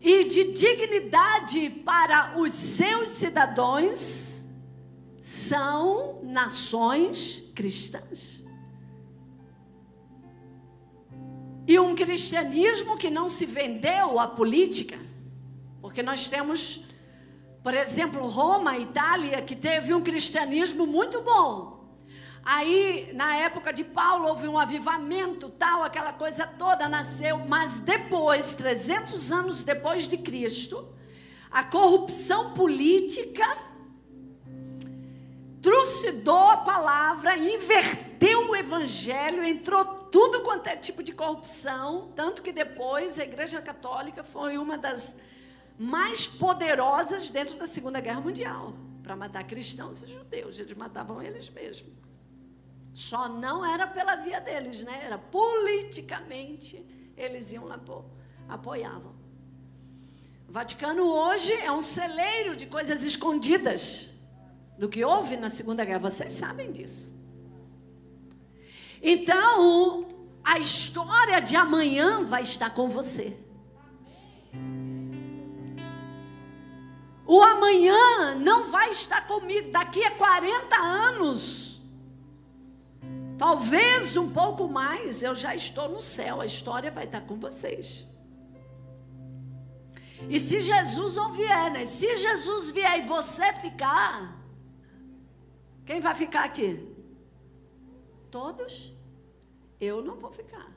[0.00, 4.44] e de dignidade para os seus cidadãos
[5.20, 8.44] são nações cristãs.
[11.66, 14.98] E um cristianismo que não se vendeu à política,
[15.80, 16.84] porque nós temos
[17.62, 21.75] Por exemplo, Roma, Itália, que teve um cristianismo muito bom.
[22.48, 28.54] Aí, na época de Paulo, houve um avivamento, tal, aquela coisa toda nasceu, mas depois,
[28.54, 30.88] 300 anos depois de Cristo,
[31.50, 33.44] a corrupção política
[35.60, 42.52] trucidou a palavra, inverteu o evangelho, entrou tudo quanto é tipo de corrupção, tanto que
[42.52, 45.16] depois a Igreja Católica foi uma das
[45.76, 48.72] mais poderosas dentro da Segunda Guerra Mundial
[49.02, 52.05] para matar cristãos e judeus, eles matavam eles mesmos.
[52.96, 55.02] Só não era pela via deles, né?
[55.04, 56.82] Era politicamente
[57.14, 57.78] eles iam lá
[58.48, 59.14] apoiavam.
[60.48, 64.08] O Vaticano hoje é um celeiro de coisas escondidas
[64.78, 65.98] do que houve na Segunda Guerra.
[65.98, 67.14] Vocês sabem disso.
[69.02, 70.08] Então,
[70.42, 73.36] a história de amanhã vai estar com você.
[77.26, 79.70] O amanhã não vai estar comigo.
[79.70, 81.65] Daqui a 40 anos,
[83.38, 86.40] talvez um pouco mais, eu já estou no céu.
[86.40, 88.06] A história vai estar com vocês.
[90.28, 91.84] E se Jesus não vier, né?
[91.84, 94.36] Se Jesus vier e você ficar,
[95.84, 96.84] quem vai ficar aqui?
[98.30, 98.92] Todos?
[99.80, 100.74] Eu não vou ficar.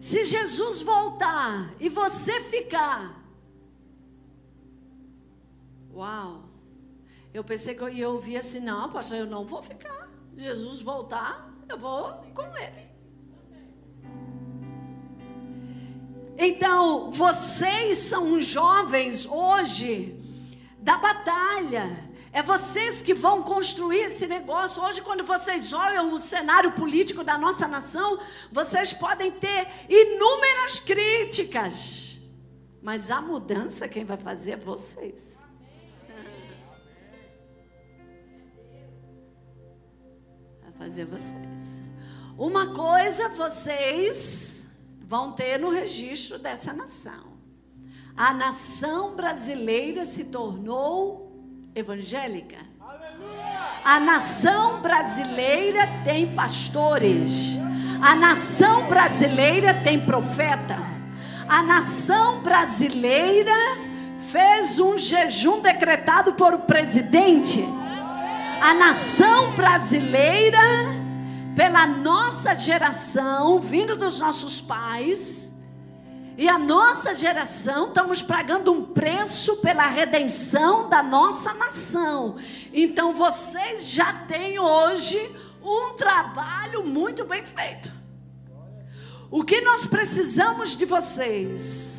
[0.00, 3.22] Se Jesus voltar e você ficar,
[5.92, 6.44] uau!
[7.34, 10.05] Eu pensei que eu ia ouvir assim, não, pastor, eu não vou ficar.
[10.36, 12.86] Jesus voltar, eu vou com ele.
[16.38, 20.14] Então, vocês são jovens hoje
[20.78, 22.04] da batalha.
[22.30, 24.82] É vocês que vão construir esse negócio.
[24.82, 28.18] Hoje, quando vocês olham o cenário político da nossa nação,
[28.52, 32.20] vocês podem ter inúmeras críticas.
[32.82, 35.45] Mas a mudança, quem vai fazer é vocês.
[40.78, 41.82] Fazer vocês.
[42.38, 44.68] Uma coisa vocês
[45.00, 47.36] vão ter no registro dessa nação.
[48.16, 51.32] A nação brasileira se tornou
[51.74, 52.58] evangélica.
[53.84, 57.58] A nação brasileira tem pastores.
[58.02, 60.76] A nação brasileira tem profeta.
[61.48, 63.54] A nação brasileira
[64.30, 67.64] fez um jejum decretado por o presidente.
[68.60, 70.58] A nação brasileira,
[71.54, 75.52] pela nossa geração, vindo dos nossos pais,
[76.38, 82.36] e a nossa geração estamos pagando um preço pela redenção da nossa nação.
[82.72, 87.90] Então vocês já têm hoje um trabalho muito bem feito.
[89.30, 91.95] O que nós precisamos de vocês?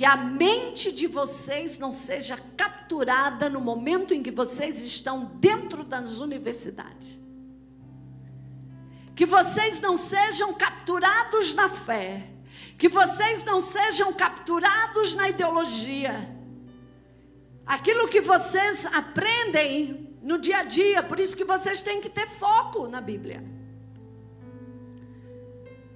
[0.00, 5.84] Que a mente de vocês não seja capturada no momento em que vocês estão dentro
[5.84, 7.20] das universidades.
[9.14, 12.30] Que vocês não sejam capturados na fé
[12.78, 16.34] que vocês não sejam capturados na ideologia.
[17.66, 22.26] Aquilo que vocês aprendem no dia a dia, por isso que vocês têm que ter
[22.26, 23.44] foco na Bíblia.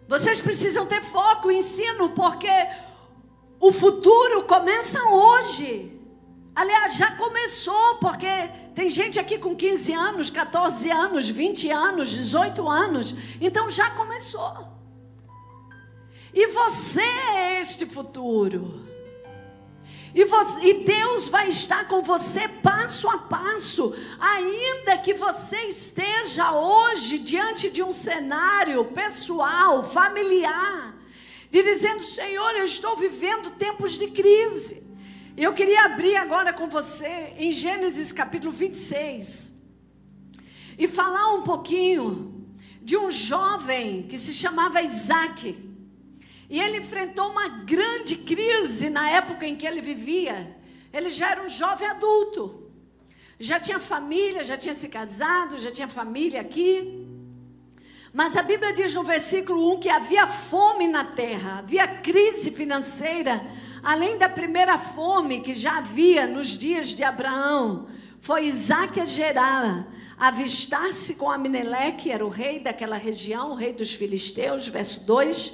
[0.07, 2.50] Vocês precisam ter foco, ensino, porque
[3.66, 5.90] o futuro começa hoje.
[6.54, 8.28] Aliás, já começou, porque
[8.74, 13.14] tem gente aqui com 15 anos, 14 anos, 20 anos, 18 anos.
[13.40, 14.68] Então já começou.
[16.34, 18.82] E você é este futuro.
[20.14, 26.52] E, você, e, Deus vai estar com você passo a passo, ainda que você esteja
[26.52, 30.93] hoje diante de um cenário pessoal, familiar,
[31.55, 34.82] de dizendo: Senhor, eu estou vivendo tempos de crise.
[35.36, 39.52] Eu queria abrir agora com você em Gênesis capítulo 26
[40.76, 42.44] e falar um pouquinho
[42.82, 45.57] de um jovem que se chamava Isaac.
[46.50, 50.57] E ele enfrentou uma grande crise na época em que ele vivia.
[50.92, 52.68] Ele já era um jovem adulto.
[53.38, 57.03] Já tinha família, já tinha se casado, já tinha família aqui.
[58.14, 63.44] Mas a Bíblia diz no versículo 1 que havia fome na terra, havia crise financeira,
[63.82, 67.88] além da primeira fome que já havia nos dias de Abraão.
[68.20, 73.92] Foi Isaac a gerar, avistar-se com Amineleque, era o rei daquela região, o rei dos
[73.92, 75.52] filisteus, verso 2.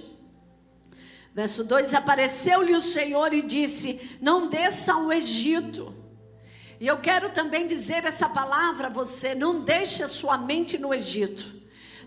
[1.34, 5.94] Verso 2: Apareceu-lhe o Senhor e disse: Não desça ao Egito.
[6.78, 10.92] E eu quero também dizer essa palavra a você: não deixe a sua mente no
[10.92, 11.59] Egito.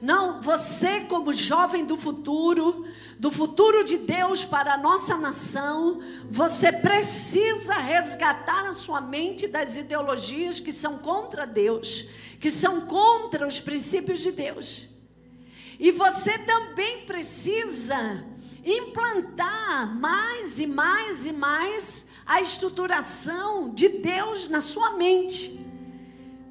[0.04, 2.86] Não, você, como jovem do futuro,
[3.18, 9.78] do futuro de Deus para a nossa nação, você precisa resgatar a sua mente das
[9.78, 12.06] ideologias que são contra Deus,
[12.38, 14.90] que são contra os princípios de Deus.
[15.80, 18.26] E você também precisa
[18.66, 25.66] implantar mais e mais e mais a estruturação de Deus na sua mente.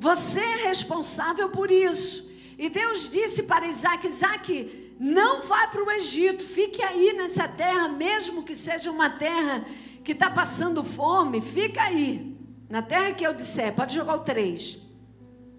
[0.00, 2.31] Você é responsável por isso.
[2.58, 7.88] E Deus disse para Isaac: Isaac, não vá para o Egito, fique aí nessa terra,
[7.88, 9.64] mesmo que seja uma terra
[10.04, 12.36] que está passando fome, fica aí.
[12.68, 14.78] Na terra que eu disser, pode jogar o 3.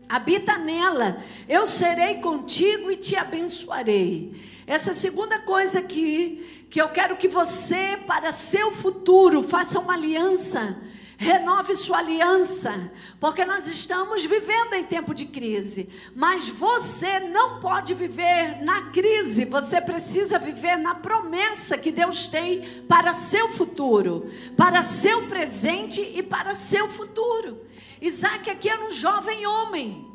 [0.09, 4.33] Habita nela, eu serei contigo e te abençoarei.
[4.65, 10.77] Essa segunda coisa aqui, que eu quero que você, para seu futuro, faça uma aliança
[11.18, 15.89] renove sua aliança, porque nós estamos vivendo em tempo de crise.
[16.16, 22.84] Mas você não pode viver na crise, você precisa viver na promessa que Deus tem
[22.88, 27.61] para seu futuro, para seu presente e para seu futuro.
[28.01, 30.12] Isaac aqui era um jovem homem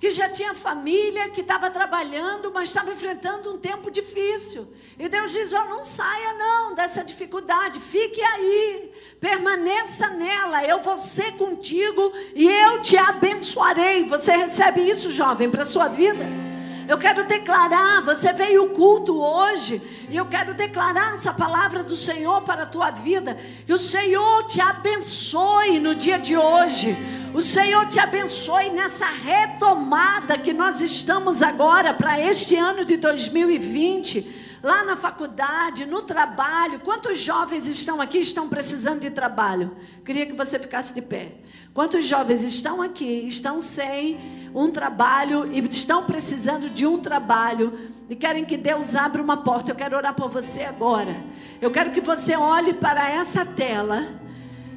[0.00, 4.68] que já tinha família, que estava trabalhando, mas estava enfrentando um tempo difícil.
[4.98, 10.96] E Deus diz: oh, não saia não dessa dificuldade, fique aí, permaneça nela, eu vou
[10.96, 14.04] ser contigo e eu te abençoarei.
[14.04, 16.47] Você recebe isso, jovem, para a sua vida?
[16.88, 21.94] Eu quero declarar, você veio o culto hoje, e eu quero declarar essa palavra do
[21.94, 23.36] Senhor para a tua vida.
[23.66, 26.96] E o Senhor te abençoe no dia de hoje.
[27.34, 34.48] O Senhor te abençoe nessa retomada que nós estamos agora para este ano de 2020
[34.62, 36.80] lá na faculdade, no trabalho.
[36.80, 39.76] Quantos jovens estão aqui estão precisando de trabalho?
[40.06, 41.34] Queria que você ficasse de pé.
[41.74, 47.72] Quantos jovens estão aqui, estão sem um trabalho e estão precisando de um trabalho
[48.08, 49.70] e querem que Deus abra uma porta?
[49.70, 51.16] Eu quero orar por você agora.
[51.60, 54.20] Eu quero que você olhe para essa tela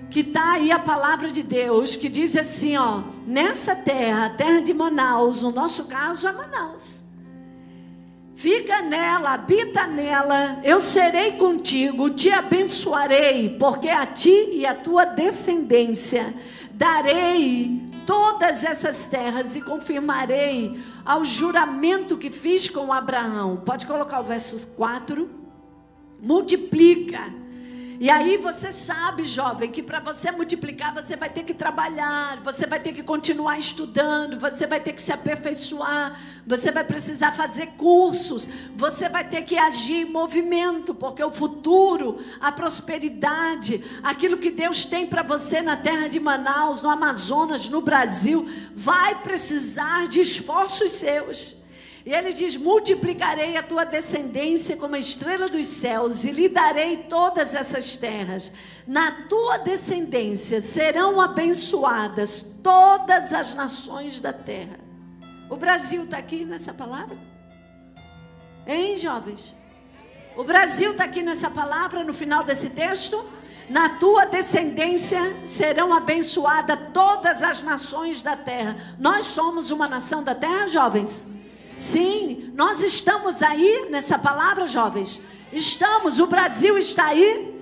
[0.09, 4.73] que está aí a palavra de Deus, que diz assim, ó, nessa terra, terra de
[4.73, 7.01] Manaus, no nosso caso é Manaus.
[8.35, 15.05] Fica nela, habita nela, eu serei contigo, te abençoarei, porque a ti e a tua
[15.05, 16.33] descendência
[16.73, 23.55] darei todas essas terras e confirmarei ao juramento que fiz com Abraão.
[23.65, 25.29] Pode colocar o verso 4.
[26.21, 27.33] Multiplica
[28.01, 32.65] e aí você sabe, jovem, que para você multiplicar, você vai ter que trabalhar, você
[32.65, 37.73] vai ter que continuar estudando, você vai ter que se aperfeiçoar, você vai precisar fazer
[37.77, 44.49] cursos, você vai ter que agir em movimento, porque o futuro, a prosperidade, aquilo que
[44.49, 50.21] Deus tem para você na terra de Manaus, no Amazonas, no Brasil, vai precisar de
[50.21, 51.60] esforços seus.
[52.05, 56.97] E ele diz: Multiplicarei a tua descendência como a estrela dos céus, e lhe darei
[56.97, 58.51] todas essas terras.
[58.87, 64.79] Na tua descendência serão abençoadas todas as nações da terra.
[65.49, 67.17] O Brasil está aqui nessa palavra?
[68.65, 69.55] Hein, jovens?
[70.35, 73.23] O Brasil está aqui nessa palavra no final desse texto?
[73.69, 78.75] Na tua descendência serão abençoadas todas as nações da terra.
[78.97, 81.27] Nós somos uma nação da terra, jovens?
[81.81, 85.19] Sim, nós estamos aí nessa palavra, jovens.
[85.51, 87.55] Estamos, o Brasil está aí.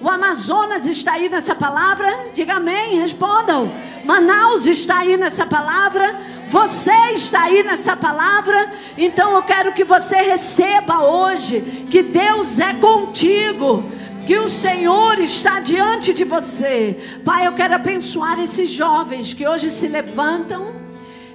[0.00, 2.30] O Amazonas está aí nessa palavra?
[2.32, 3.70] Diga amém, respondam.
[4.02, 6.18] Manaus está aí nessa palavra?
[6.48, 8.72] Você está aí nessa palavra?
[8.96, 13.84] Então eu quero que você receba hoje que Deus é contigo
[14.26, 17.20] que o Senhor está diante de você.
[17.22, 20.75] Pai, eu quero abençoar esses jovens que hoje se levantam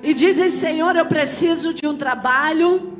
[0.03, 2.90] e dizem: Senhor, eu preciso de um trabalho.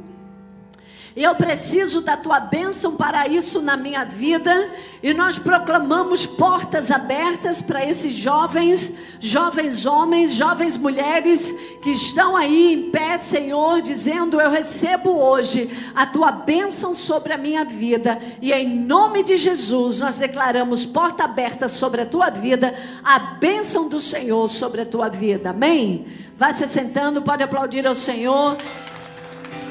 [1.16, 4.72] Eu preciso da tua bênção para isso na minha vida.
[5.03, 12.74] E nós proclamamos portas abertas para esses jovens, jovens homens, jovens mulheres que estão aí
[12.74, 18.18] em pé, Senhor, dizendo: Eu recebo hoje a tua bênção sobre a minha vida.
[18.41, 23.89] E em nome de Jesus, nós declaramos porta aberta sobre a tua vida, a bênção
[23.89, 25.49] do Senhor sobre a tua vida.
[25.49, 26.05] Amém?
[26.38, 28.57] Vai se sentando, pode aplaudir ao Senhor.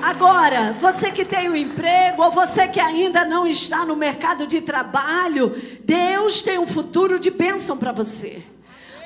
[0.03, 4.61] Agora, você que tem um emprego ou você que ainda não está no mercado de
[4.61, 8.43] trabalho, Deus tem um futuro de bênção para você.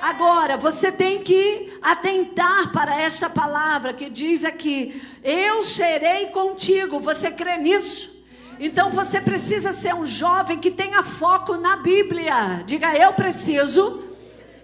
[0.00, 7.00] Agora, você tem que atentar para esta palavra que diz aqui: Eu serei contigo.
[7.00, 8.12] Você crê nisso?
[8.60, 12.62] Então você precisa ser um jovem que tenha foco na Bíblia.
[12.64, 14.04] Diga, eu preciso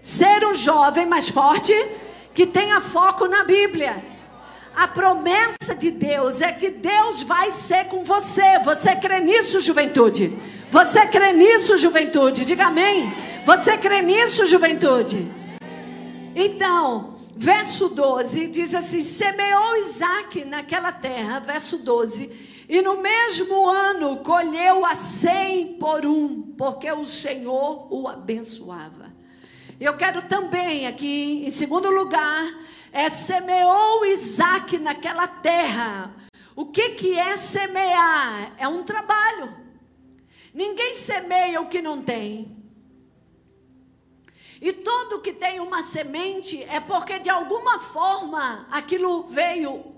[0.01, 1.73] ser um jovem mais forte
[2.33, 4.10] que tenha foco na Bíblia.
[4.75, 8.59] A promessa de Deus é que Deus vai ser com você.
[8.63, 10.37] Você crê nisso, juventude?
[10.71, 12.45] Você crê nisso, juventude?
[12.45, 13.11] Diga amém.
[13.45, 15.29] Você crê nisso, juventude?
[16.33, 22.29] Então, verso 12 diz assim: Semeou Isaac naquela terra, verso 12,
[22.69, 29.11] e no mesmo ano colheu a cem por um, porque o Senhor o abençoava.
[29.79, 32.45] Eu quero também aqui, em segundo lugar,
[32.91, 36.13] é semeou Isaac naquela terra.
[36.55, 38.53] O que, que é semear?
[38.57, 39.55] É um trabalho.
[40.53, 42.57] Ninguém semeia o que não tem.
[44.61, 49.95] E todo que tem uma semente é porque de alguma forma aquilo veio,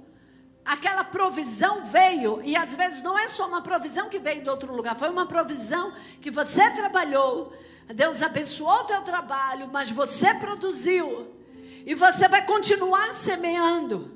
[0.64, 4.74] aquela provisão veio, e às vezes não é só uma provisão que veio de outro
[4.74, 5.92] lugar, foi uma provisão
[6.22, 7.52] que você trabalhou,
[7.94, 11.43] Deus abençoou o teu trabalho, mas você produziu.
[11.86, 14.12] E você vai continuar semeando.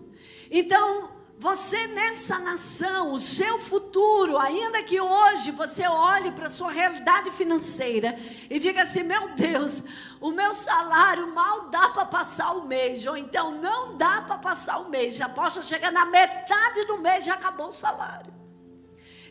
[0.50, 6.72] Então, você nessa nação, o seu futuro, ainda que hoje você olhe para a sua
[6.72, 8.18] realidade financeira
[8.50, 9.84] e diga assim: meu Deus,
[10.20, 14.80] o meu salário mal dá para passar o mês, ou então não dá para passar
[14.80, 18.34] o mês, já posso chegar na metade do mês já acabou o salário.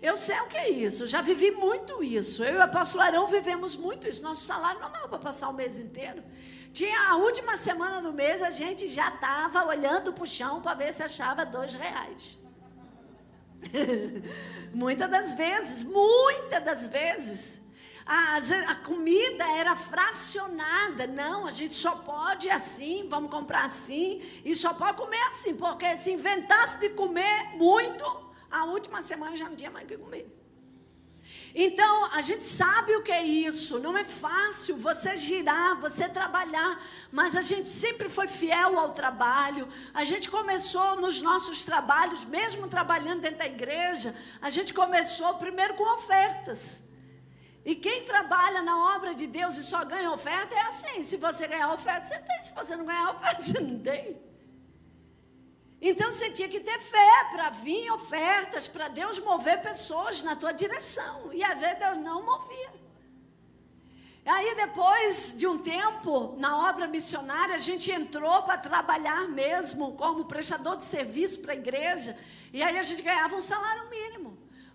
[0.01, 2.45] Eu sei o que é isso, já vivi muito isso.
[2.45, 4.22] Eu e o apóstolo Arão vivemos muito isso.
[4.22, 6.22] Nosso salário não dava para passar o mês inteiro.
[6.79, 10.74] Tinha a última semana do mês, a gente já estava olhando para o chão para
[10.74, 12.39] ver se achava dois reais.
[14.74, 17.62] muitas das vezes, muitas das vezes.
[18.05, 18.37] A,
[18.72, 21.07] a, comida era fracionada.
[21.07, 25.97] Não, a gente só pode assim, vamos comprar assim, e só pode comer assim, porque
[25.97, 28.05] se inventasse de comer muito,
[28.51, 30.27] a última semana já não tinha mais o que comer.
[31.59, 33.79] Então, a gente sabe o que é isso.
[33.79, 36.79] Não é fácil você girar, você trabalhar,
[37.11, 39.67] mas a gente sempre foi fiel ao trabalho.
[39.95, 45.73] A gente começou nos nossos trabalhos, mesmo trabalhando dentro da igreja, a gente começou primeiro
[45.77, 46.85] com ofertas.
[47.65, 51.47] E quem trabalha na obra de Deus e só ganha oferta é assim: se você
[51.49, 54.21] ganhar oferta, você tem, se você não ganhar oferta, você não tem.
[55.81, 60.53] Então você tinha que ter fé para vir ofertas, para Deus mover pessoas na tua
[60.53, 61.31] direção.
[61.33, 62.87] E às vezes Deus não movia.
[64.24, 70.24] Aí depois de um tempo, na obra missionária, a gente entrou para trabalhar mesmo como
[70.24, 72.18] prestador de serviço para a igreja.
[72.53, 74.26] E aí a gente ganhava um salário mínimo.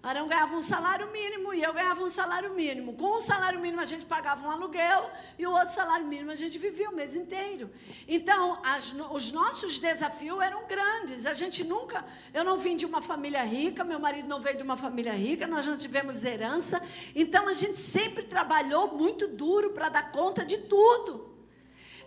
[0.04, 2.94] Arão ganhava um salário mínimo e eu ganhava um salário mínimo.
[2.94, 6.36] Com um salário mínimo a gente pagava um aluguel e o outro salário mínimo a
[6.36, 7.70] gente vivia o mês inteiro.
[8.08, 11.28] Então, as, os nossos desafios eram grandes.
[11.28, 12.04] A gente nunca.
[12.34, 15.46] Eu não vim de uma família rica, meu marido não veio de uma família rica,
[15.46, 16.82] nós não tivemos herança.
[17.16, 21.31] Então, a gente sempre trabalhou muito duro para dar conta de tudo.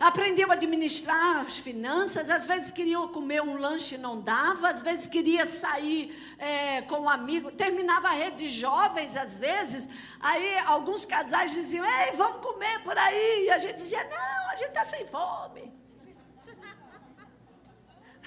[0.05, 4.83] Aprendeu a administrar as finanças, às vezes queria comer um lanche e não dava, às
[4.83, 9.89] vezes queria sair é, com um amigo, terminava a rede de jovens, às vezes,
[10.21, 14.57] aí alguns casais diziam, ei, vamos comer por aí, e a gente dizia, não, a
[14.57, 15.73] gente está sem fome.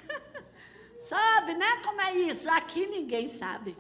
[1.00, 2.50] sabe, né como é isso?
[2.50, 3.78] Aqui ninguém sabe.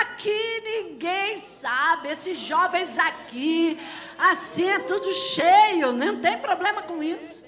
[0.00, 3.78] Aqui ninguém sabe, esses jovens aqui,
[4.16, 7.44] assim é tudo cheio, não tem problema com isso.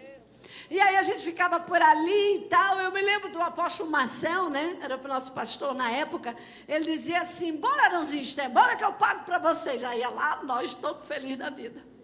[0.68, 2.78] E aí a gente ficava por ali e tal.
[2.80, 4.76] Eu me lembro do apóstolo Marcel, né?
[4.82, 6.36] Era o nosso pastor na época.
[6.68, 9.80] Ele dizia assim: bora, Arãozinho, bora que eu pago para vocês.
[9.80, 11.95] Já ia lá, nós todos felizes da vida.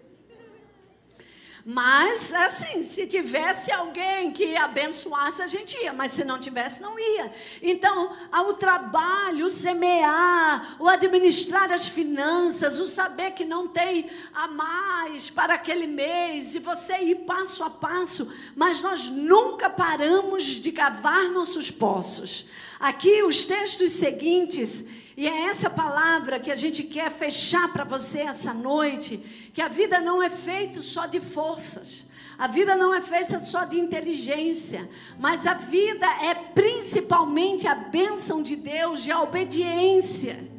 [1.64, 6.98] Mas, assim, se tivesse alguém que abençoasse, a gente ia, mas se não tivesse, não
[6.98, 7.32] ia.
[7.62, 14.48] Então, o trabalho, o semear, o administrar as finanças, o saber que não tem a
[14.48, 20.72] mais para aquele mês, e você ir passo a passo, mas nós nunca paramos de
[20.72, 22.44] cavar nossos poços.
[22.82, 24.84] Aqui, os textos seguintes
[25.16, 29.18] e é essa palavra que a gente quer fechar para você essa noite,
[29.54, 32.04] que a vida não é feita só de forças.
[32.36, 38.42] A vida não é feita só de inteligência, mas a vida é principalmente a bênção
[38.42, 40.50] de Deus, de a obediência.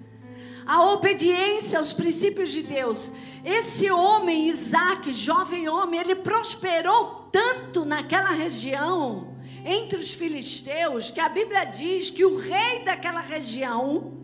[0.66, 3.12] A obediência aos princípios de Deus.
[3.44, 9.33] Esse homem, Isaac, jovem homem, ele prosperou tanto naquela região,
[9.66, 14.24] entre os filisteus, que a Bíblia diz que o rei daquela região,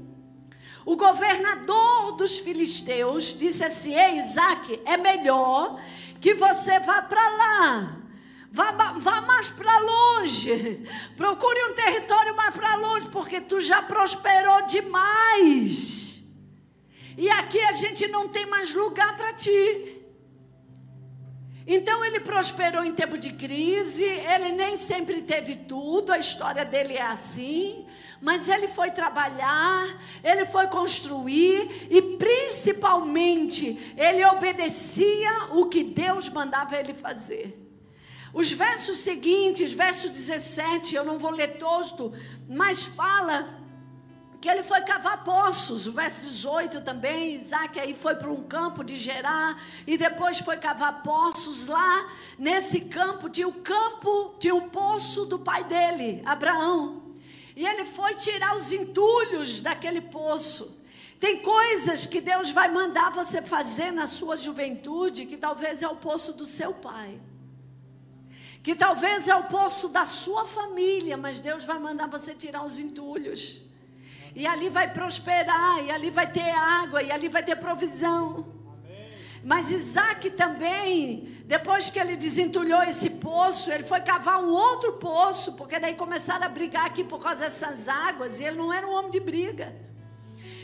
[0.86, 5.80] o governador dos filisteus disse assim: Ei, Isaac, é melhor
[6.20, 7.96] que você vá para lá.
[8.52, 10.84] Vá, vá mais para longe.
[11.16, 16.20] Procure um território mais para longe, porque tu já prosperou demais.
[17.16, 19.99] E aqui a gente não tem mais lugar para ti.
[21.72, 26.96] Então ele prosperou em tempo de crise, ele nem sempre teve tudo, a história dele
[26.96, 27.86] é assim,
[28.20, 36.76] mas ele foi trabalhar, ele foi construir e principalmente ele obedecia o que Deus mandava
[36.76, 37.56] ele fazer.
[38.34, 42.14] Os versos seguintes, verso 17, eu não vou ler todo,
[42.48, 43.59] mas fala
[44.42, 48.84] que ele foi cavar poços, o verso 18 também, Isaac aí foi para um campo
[48.84, 54.70] de Gerar, e depois foi cavar poços lá, nesse campo, tinha o campo, tinha o
[54.70, 57.04] poço do pai dele, Abraão,
[57.56, 60.80] e ele foi tirar os entulhos daquele poço,
[61.20, 65.98] tem coisas que Deus vai mandar você fazer na sua juventude, que talvez é o
[65.98, 67.20] poço do seu pai,
[68.64, 72.80] que talvez é o poço da sua família, mas Deus vai mandar você tirar os
[72.80, 73.69] entulhos,
[74.36, 78.46] e ali vai prosperar, e ali vai ter água, e ali vai ter provisão.
[79.44, 85.56] Mas Isaac também, depois que ele desentulhou esse poço, ele foi cavar um outro poço,
[85.56, 88.94] porque daí começaram a brigar aqui por causa dessas águas, e ele não era um
[88.94, 89.74] homem de briga.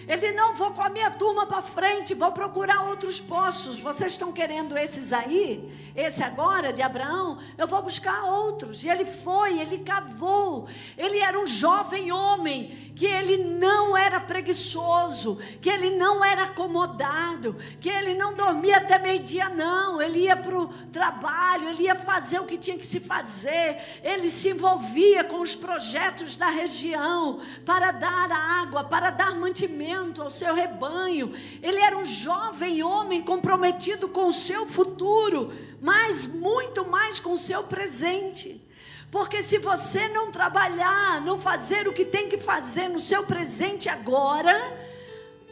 [0.08, 3.80] Ele não vou com a minha turma para frente, vou procurar outros poços.
[3.80, 5.92] Vocês estão querendo esses aí?
[5.96, 7.40] Esse agora de Abraão?
[7.58, 8.84] Eu vou buscar outros.
[8.84, 10.68] E ele foi, ele cavou.
[10.96, 17.56] Ele era um jovem homem que ele não era preguiçoso, que ele não era acomodado,
[17.82, 20.02] que ele não dormia até meio-dia, não.
[20.02, 24.30] Ele ia para o trabalho, ele ia fazer o que tinha que se fazer, ele
[24.30, 30.56] se envolvia com os projetos da região para dar água, para dar mantimento ao seu
[30.56, 31.34] rebanho.
[31.62, 37.38] Ele era um jovem homem comprometido com o seu futuro, mas muito mais com o
[37.38, 38.64] seu presente.
[39.12, 43.88] Porque se você não trabalhar, não fazer o que tem que fazer no seu presente
[43.88, 44.54] agora,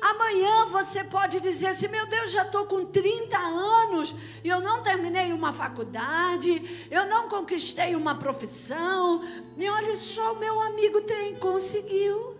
[0.01, 4.84] amanhã você pode dizer assim: meu Deus, já estou com 30 anos e eu não
[4.84, 9.24] terminei uma faculdade, eu não conquistei uma profissão,
[9.58, 12.34] e olha só, o meu amigo tem, conseguiu.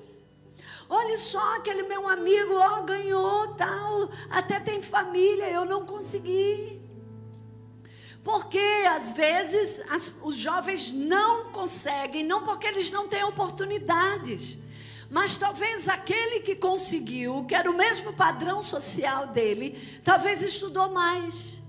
[0.89, 6.83] Olha só, aquele meu amigo, ó, ganhou, tal, até tem família, eu não consegui.
[8.24, 8.59] Porque
[8.89, 14.57] às vezes as, os jovens não conseguem, não porque eles não têm oportunidades,
[15.09, 21.61] mas talvez aquele que conseguiu, que era o mesmo padrão social dele, talvez estudou mais.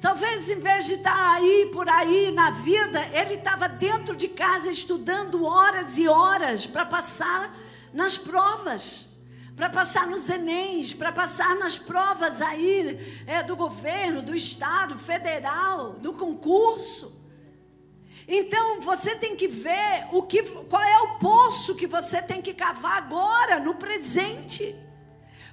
[0.00, 4.68] Talvez em vez de estar aí por aí na vida, ele estava dentro de casa
[4.68, 7.56] estudando horas e horas para passar
[7.94, 9.06] nas provas
[9.54, 15.92] para passar nos Enems, para passar nas provas aí é, do governo, do Estado, federal,
[15.94, 17.20] do concurso.
[18.26, 22.54] Então você tem que ver o que, qual é o poço que você tem que
[22.54, 24.74] cavar agora, no presente.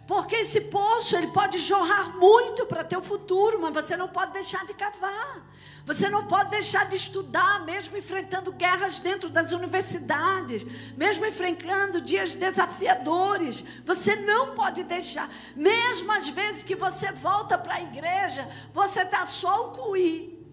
[0.09, 4.65] Porque esse poço ele pode jorrar muito para teu futuro, mas você não pode deixar
[4.65, 5.47] de cavar.
[5.85, 10.65] Você não pode deixar de estudar, mesmo enfrentando guerras dentro das universidades,
[10.97, 13.63] mesmo enfrentando dias desafiadores.
[13.85, 15.29] Você não pode deixar.
[15.55, 20.43] Mesmo às vezes que você volta para a igreja, você está só o cuí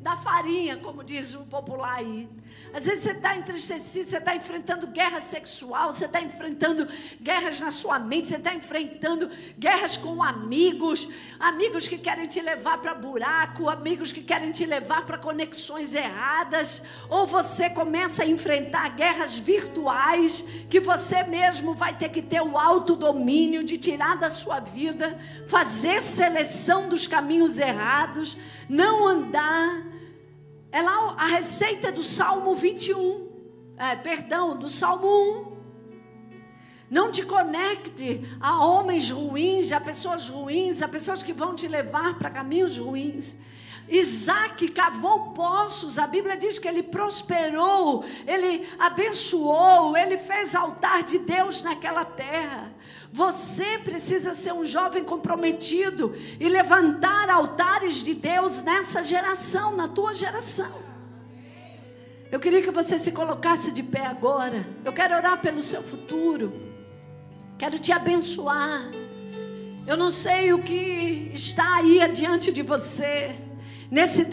[0.00, 2.28] da farinha, como diz o popular aí.
[2.74, 6.88] Às vezes você está entristecido, você está enfrentando guerra sexual, você está enfrentando
[7.22, 11.06] guerras na sua mente, você está enfrentando guerras com amigos,
[11.38, 16.82] amigos que querem te levar para buraco, amigos que querem te levar para conexões erradas,
[17.08, 22.58] ou você começa a enfrentar guerras virtuais que você mesmo vai ter que ter o
[22.58, 28.36] autodomínio de tirar da sua vida, fazer seleção dos caminhos errados,
[28.68, 29.93] não andar
[30.74, 33.28] é lá a receita do Salmo 21.
[33.78, 35.54] É, perdão, do Salmo 1.
[36.90, 42.18] Não te conecte a homens ruins, a pessoas ruins, a pessoas que vão te levar
[42.18, 43.38] para caminhos ruins.
[43.88, 51.18] Isaac cavou poços, a Bíblia diz que ele prosperou, ele abençoou, ele fez altar de
[51.18, 52.72] Deus naquela terra.
[53.12, 60.14] Você precisa ser um jovem comprometido e levantar altares de Deus nessa geração, na tua
[60.14, 60.82] geração.
[62.32, 64.66] Eu queria que você se colocasse de pé agora.
[64.84, 66.52] Eu quero orar pelo seu futuro.
[67.56, 68.90] Quero te abençoar.
[69.86, 73.36] Eu não sei o que está aí adiante de você
[73.94, 74.24] nesse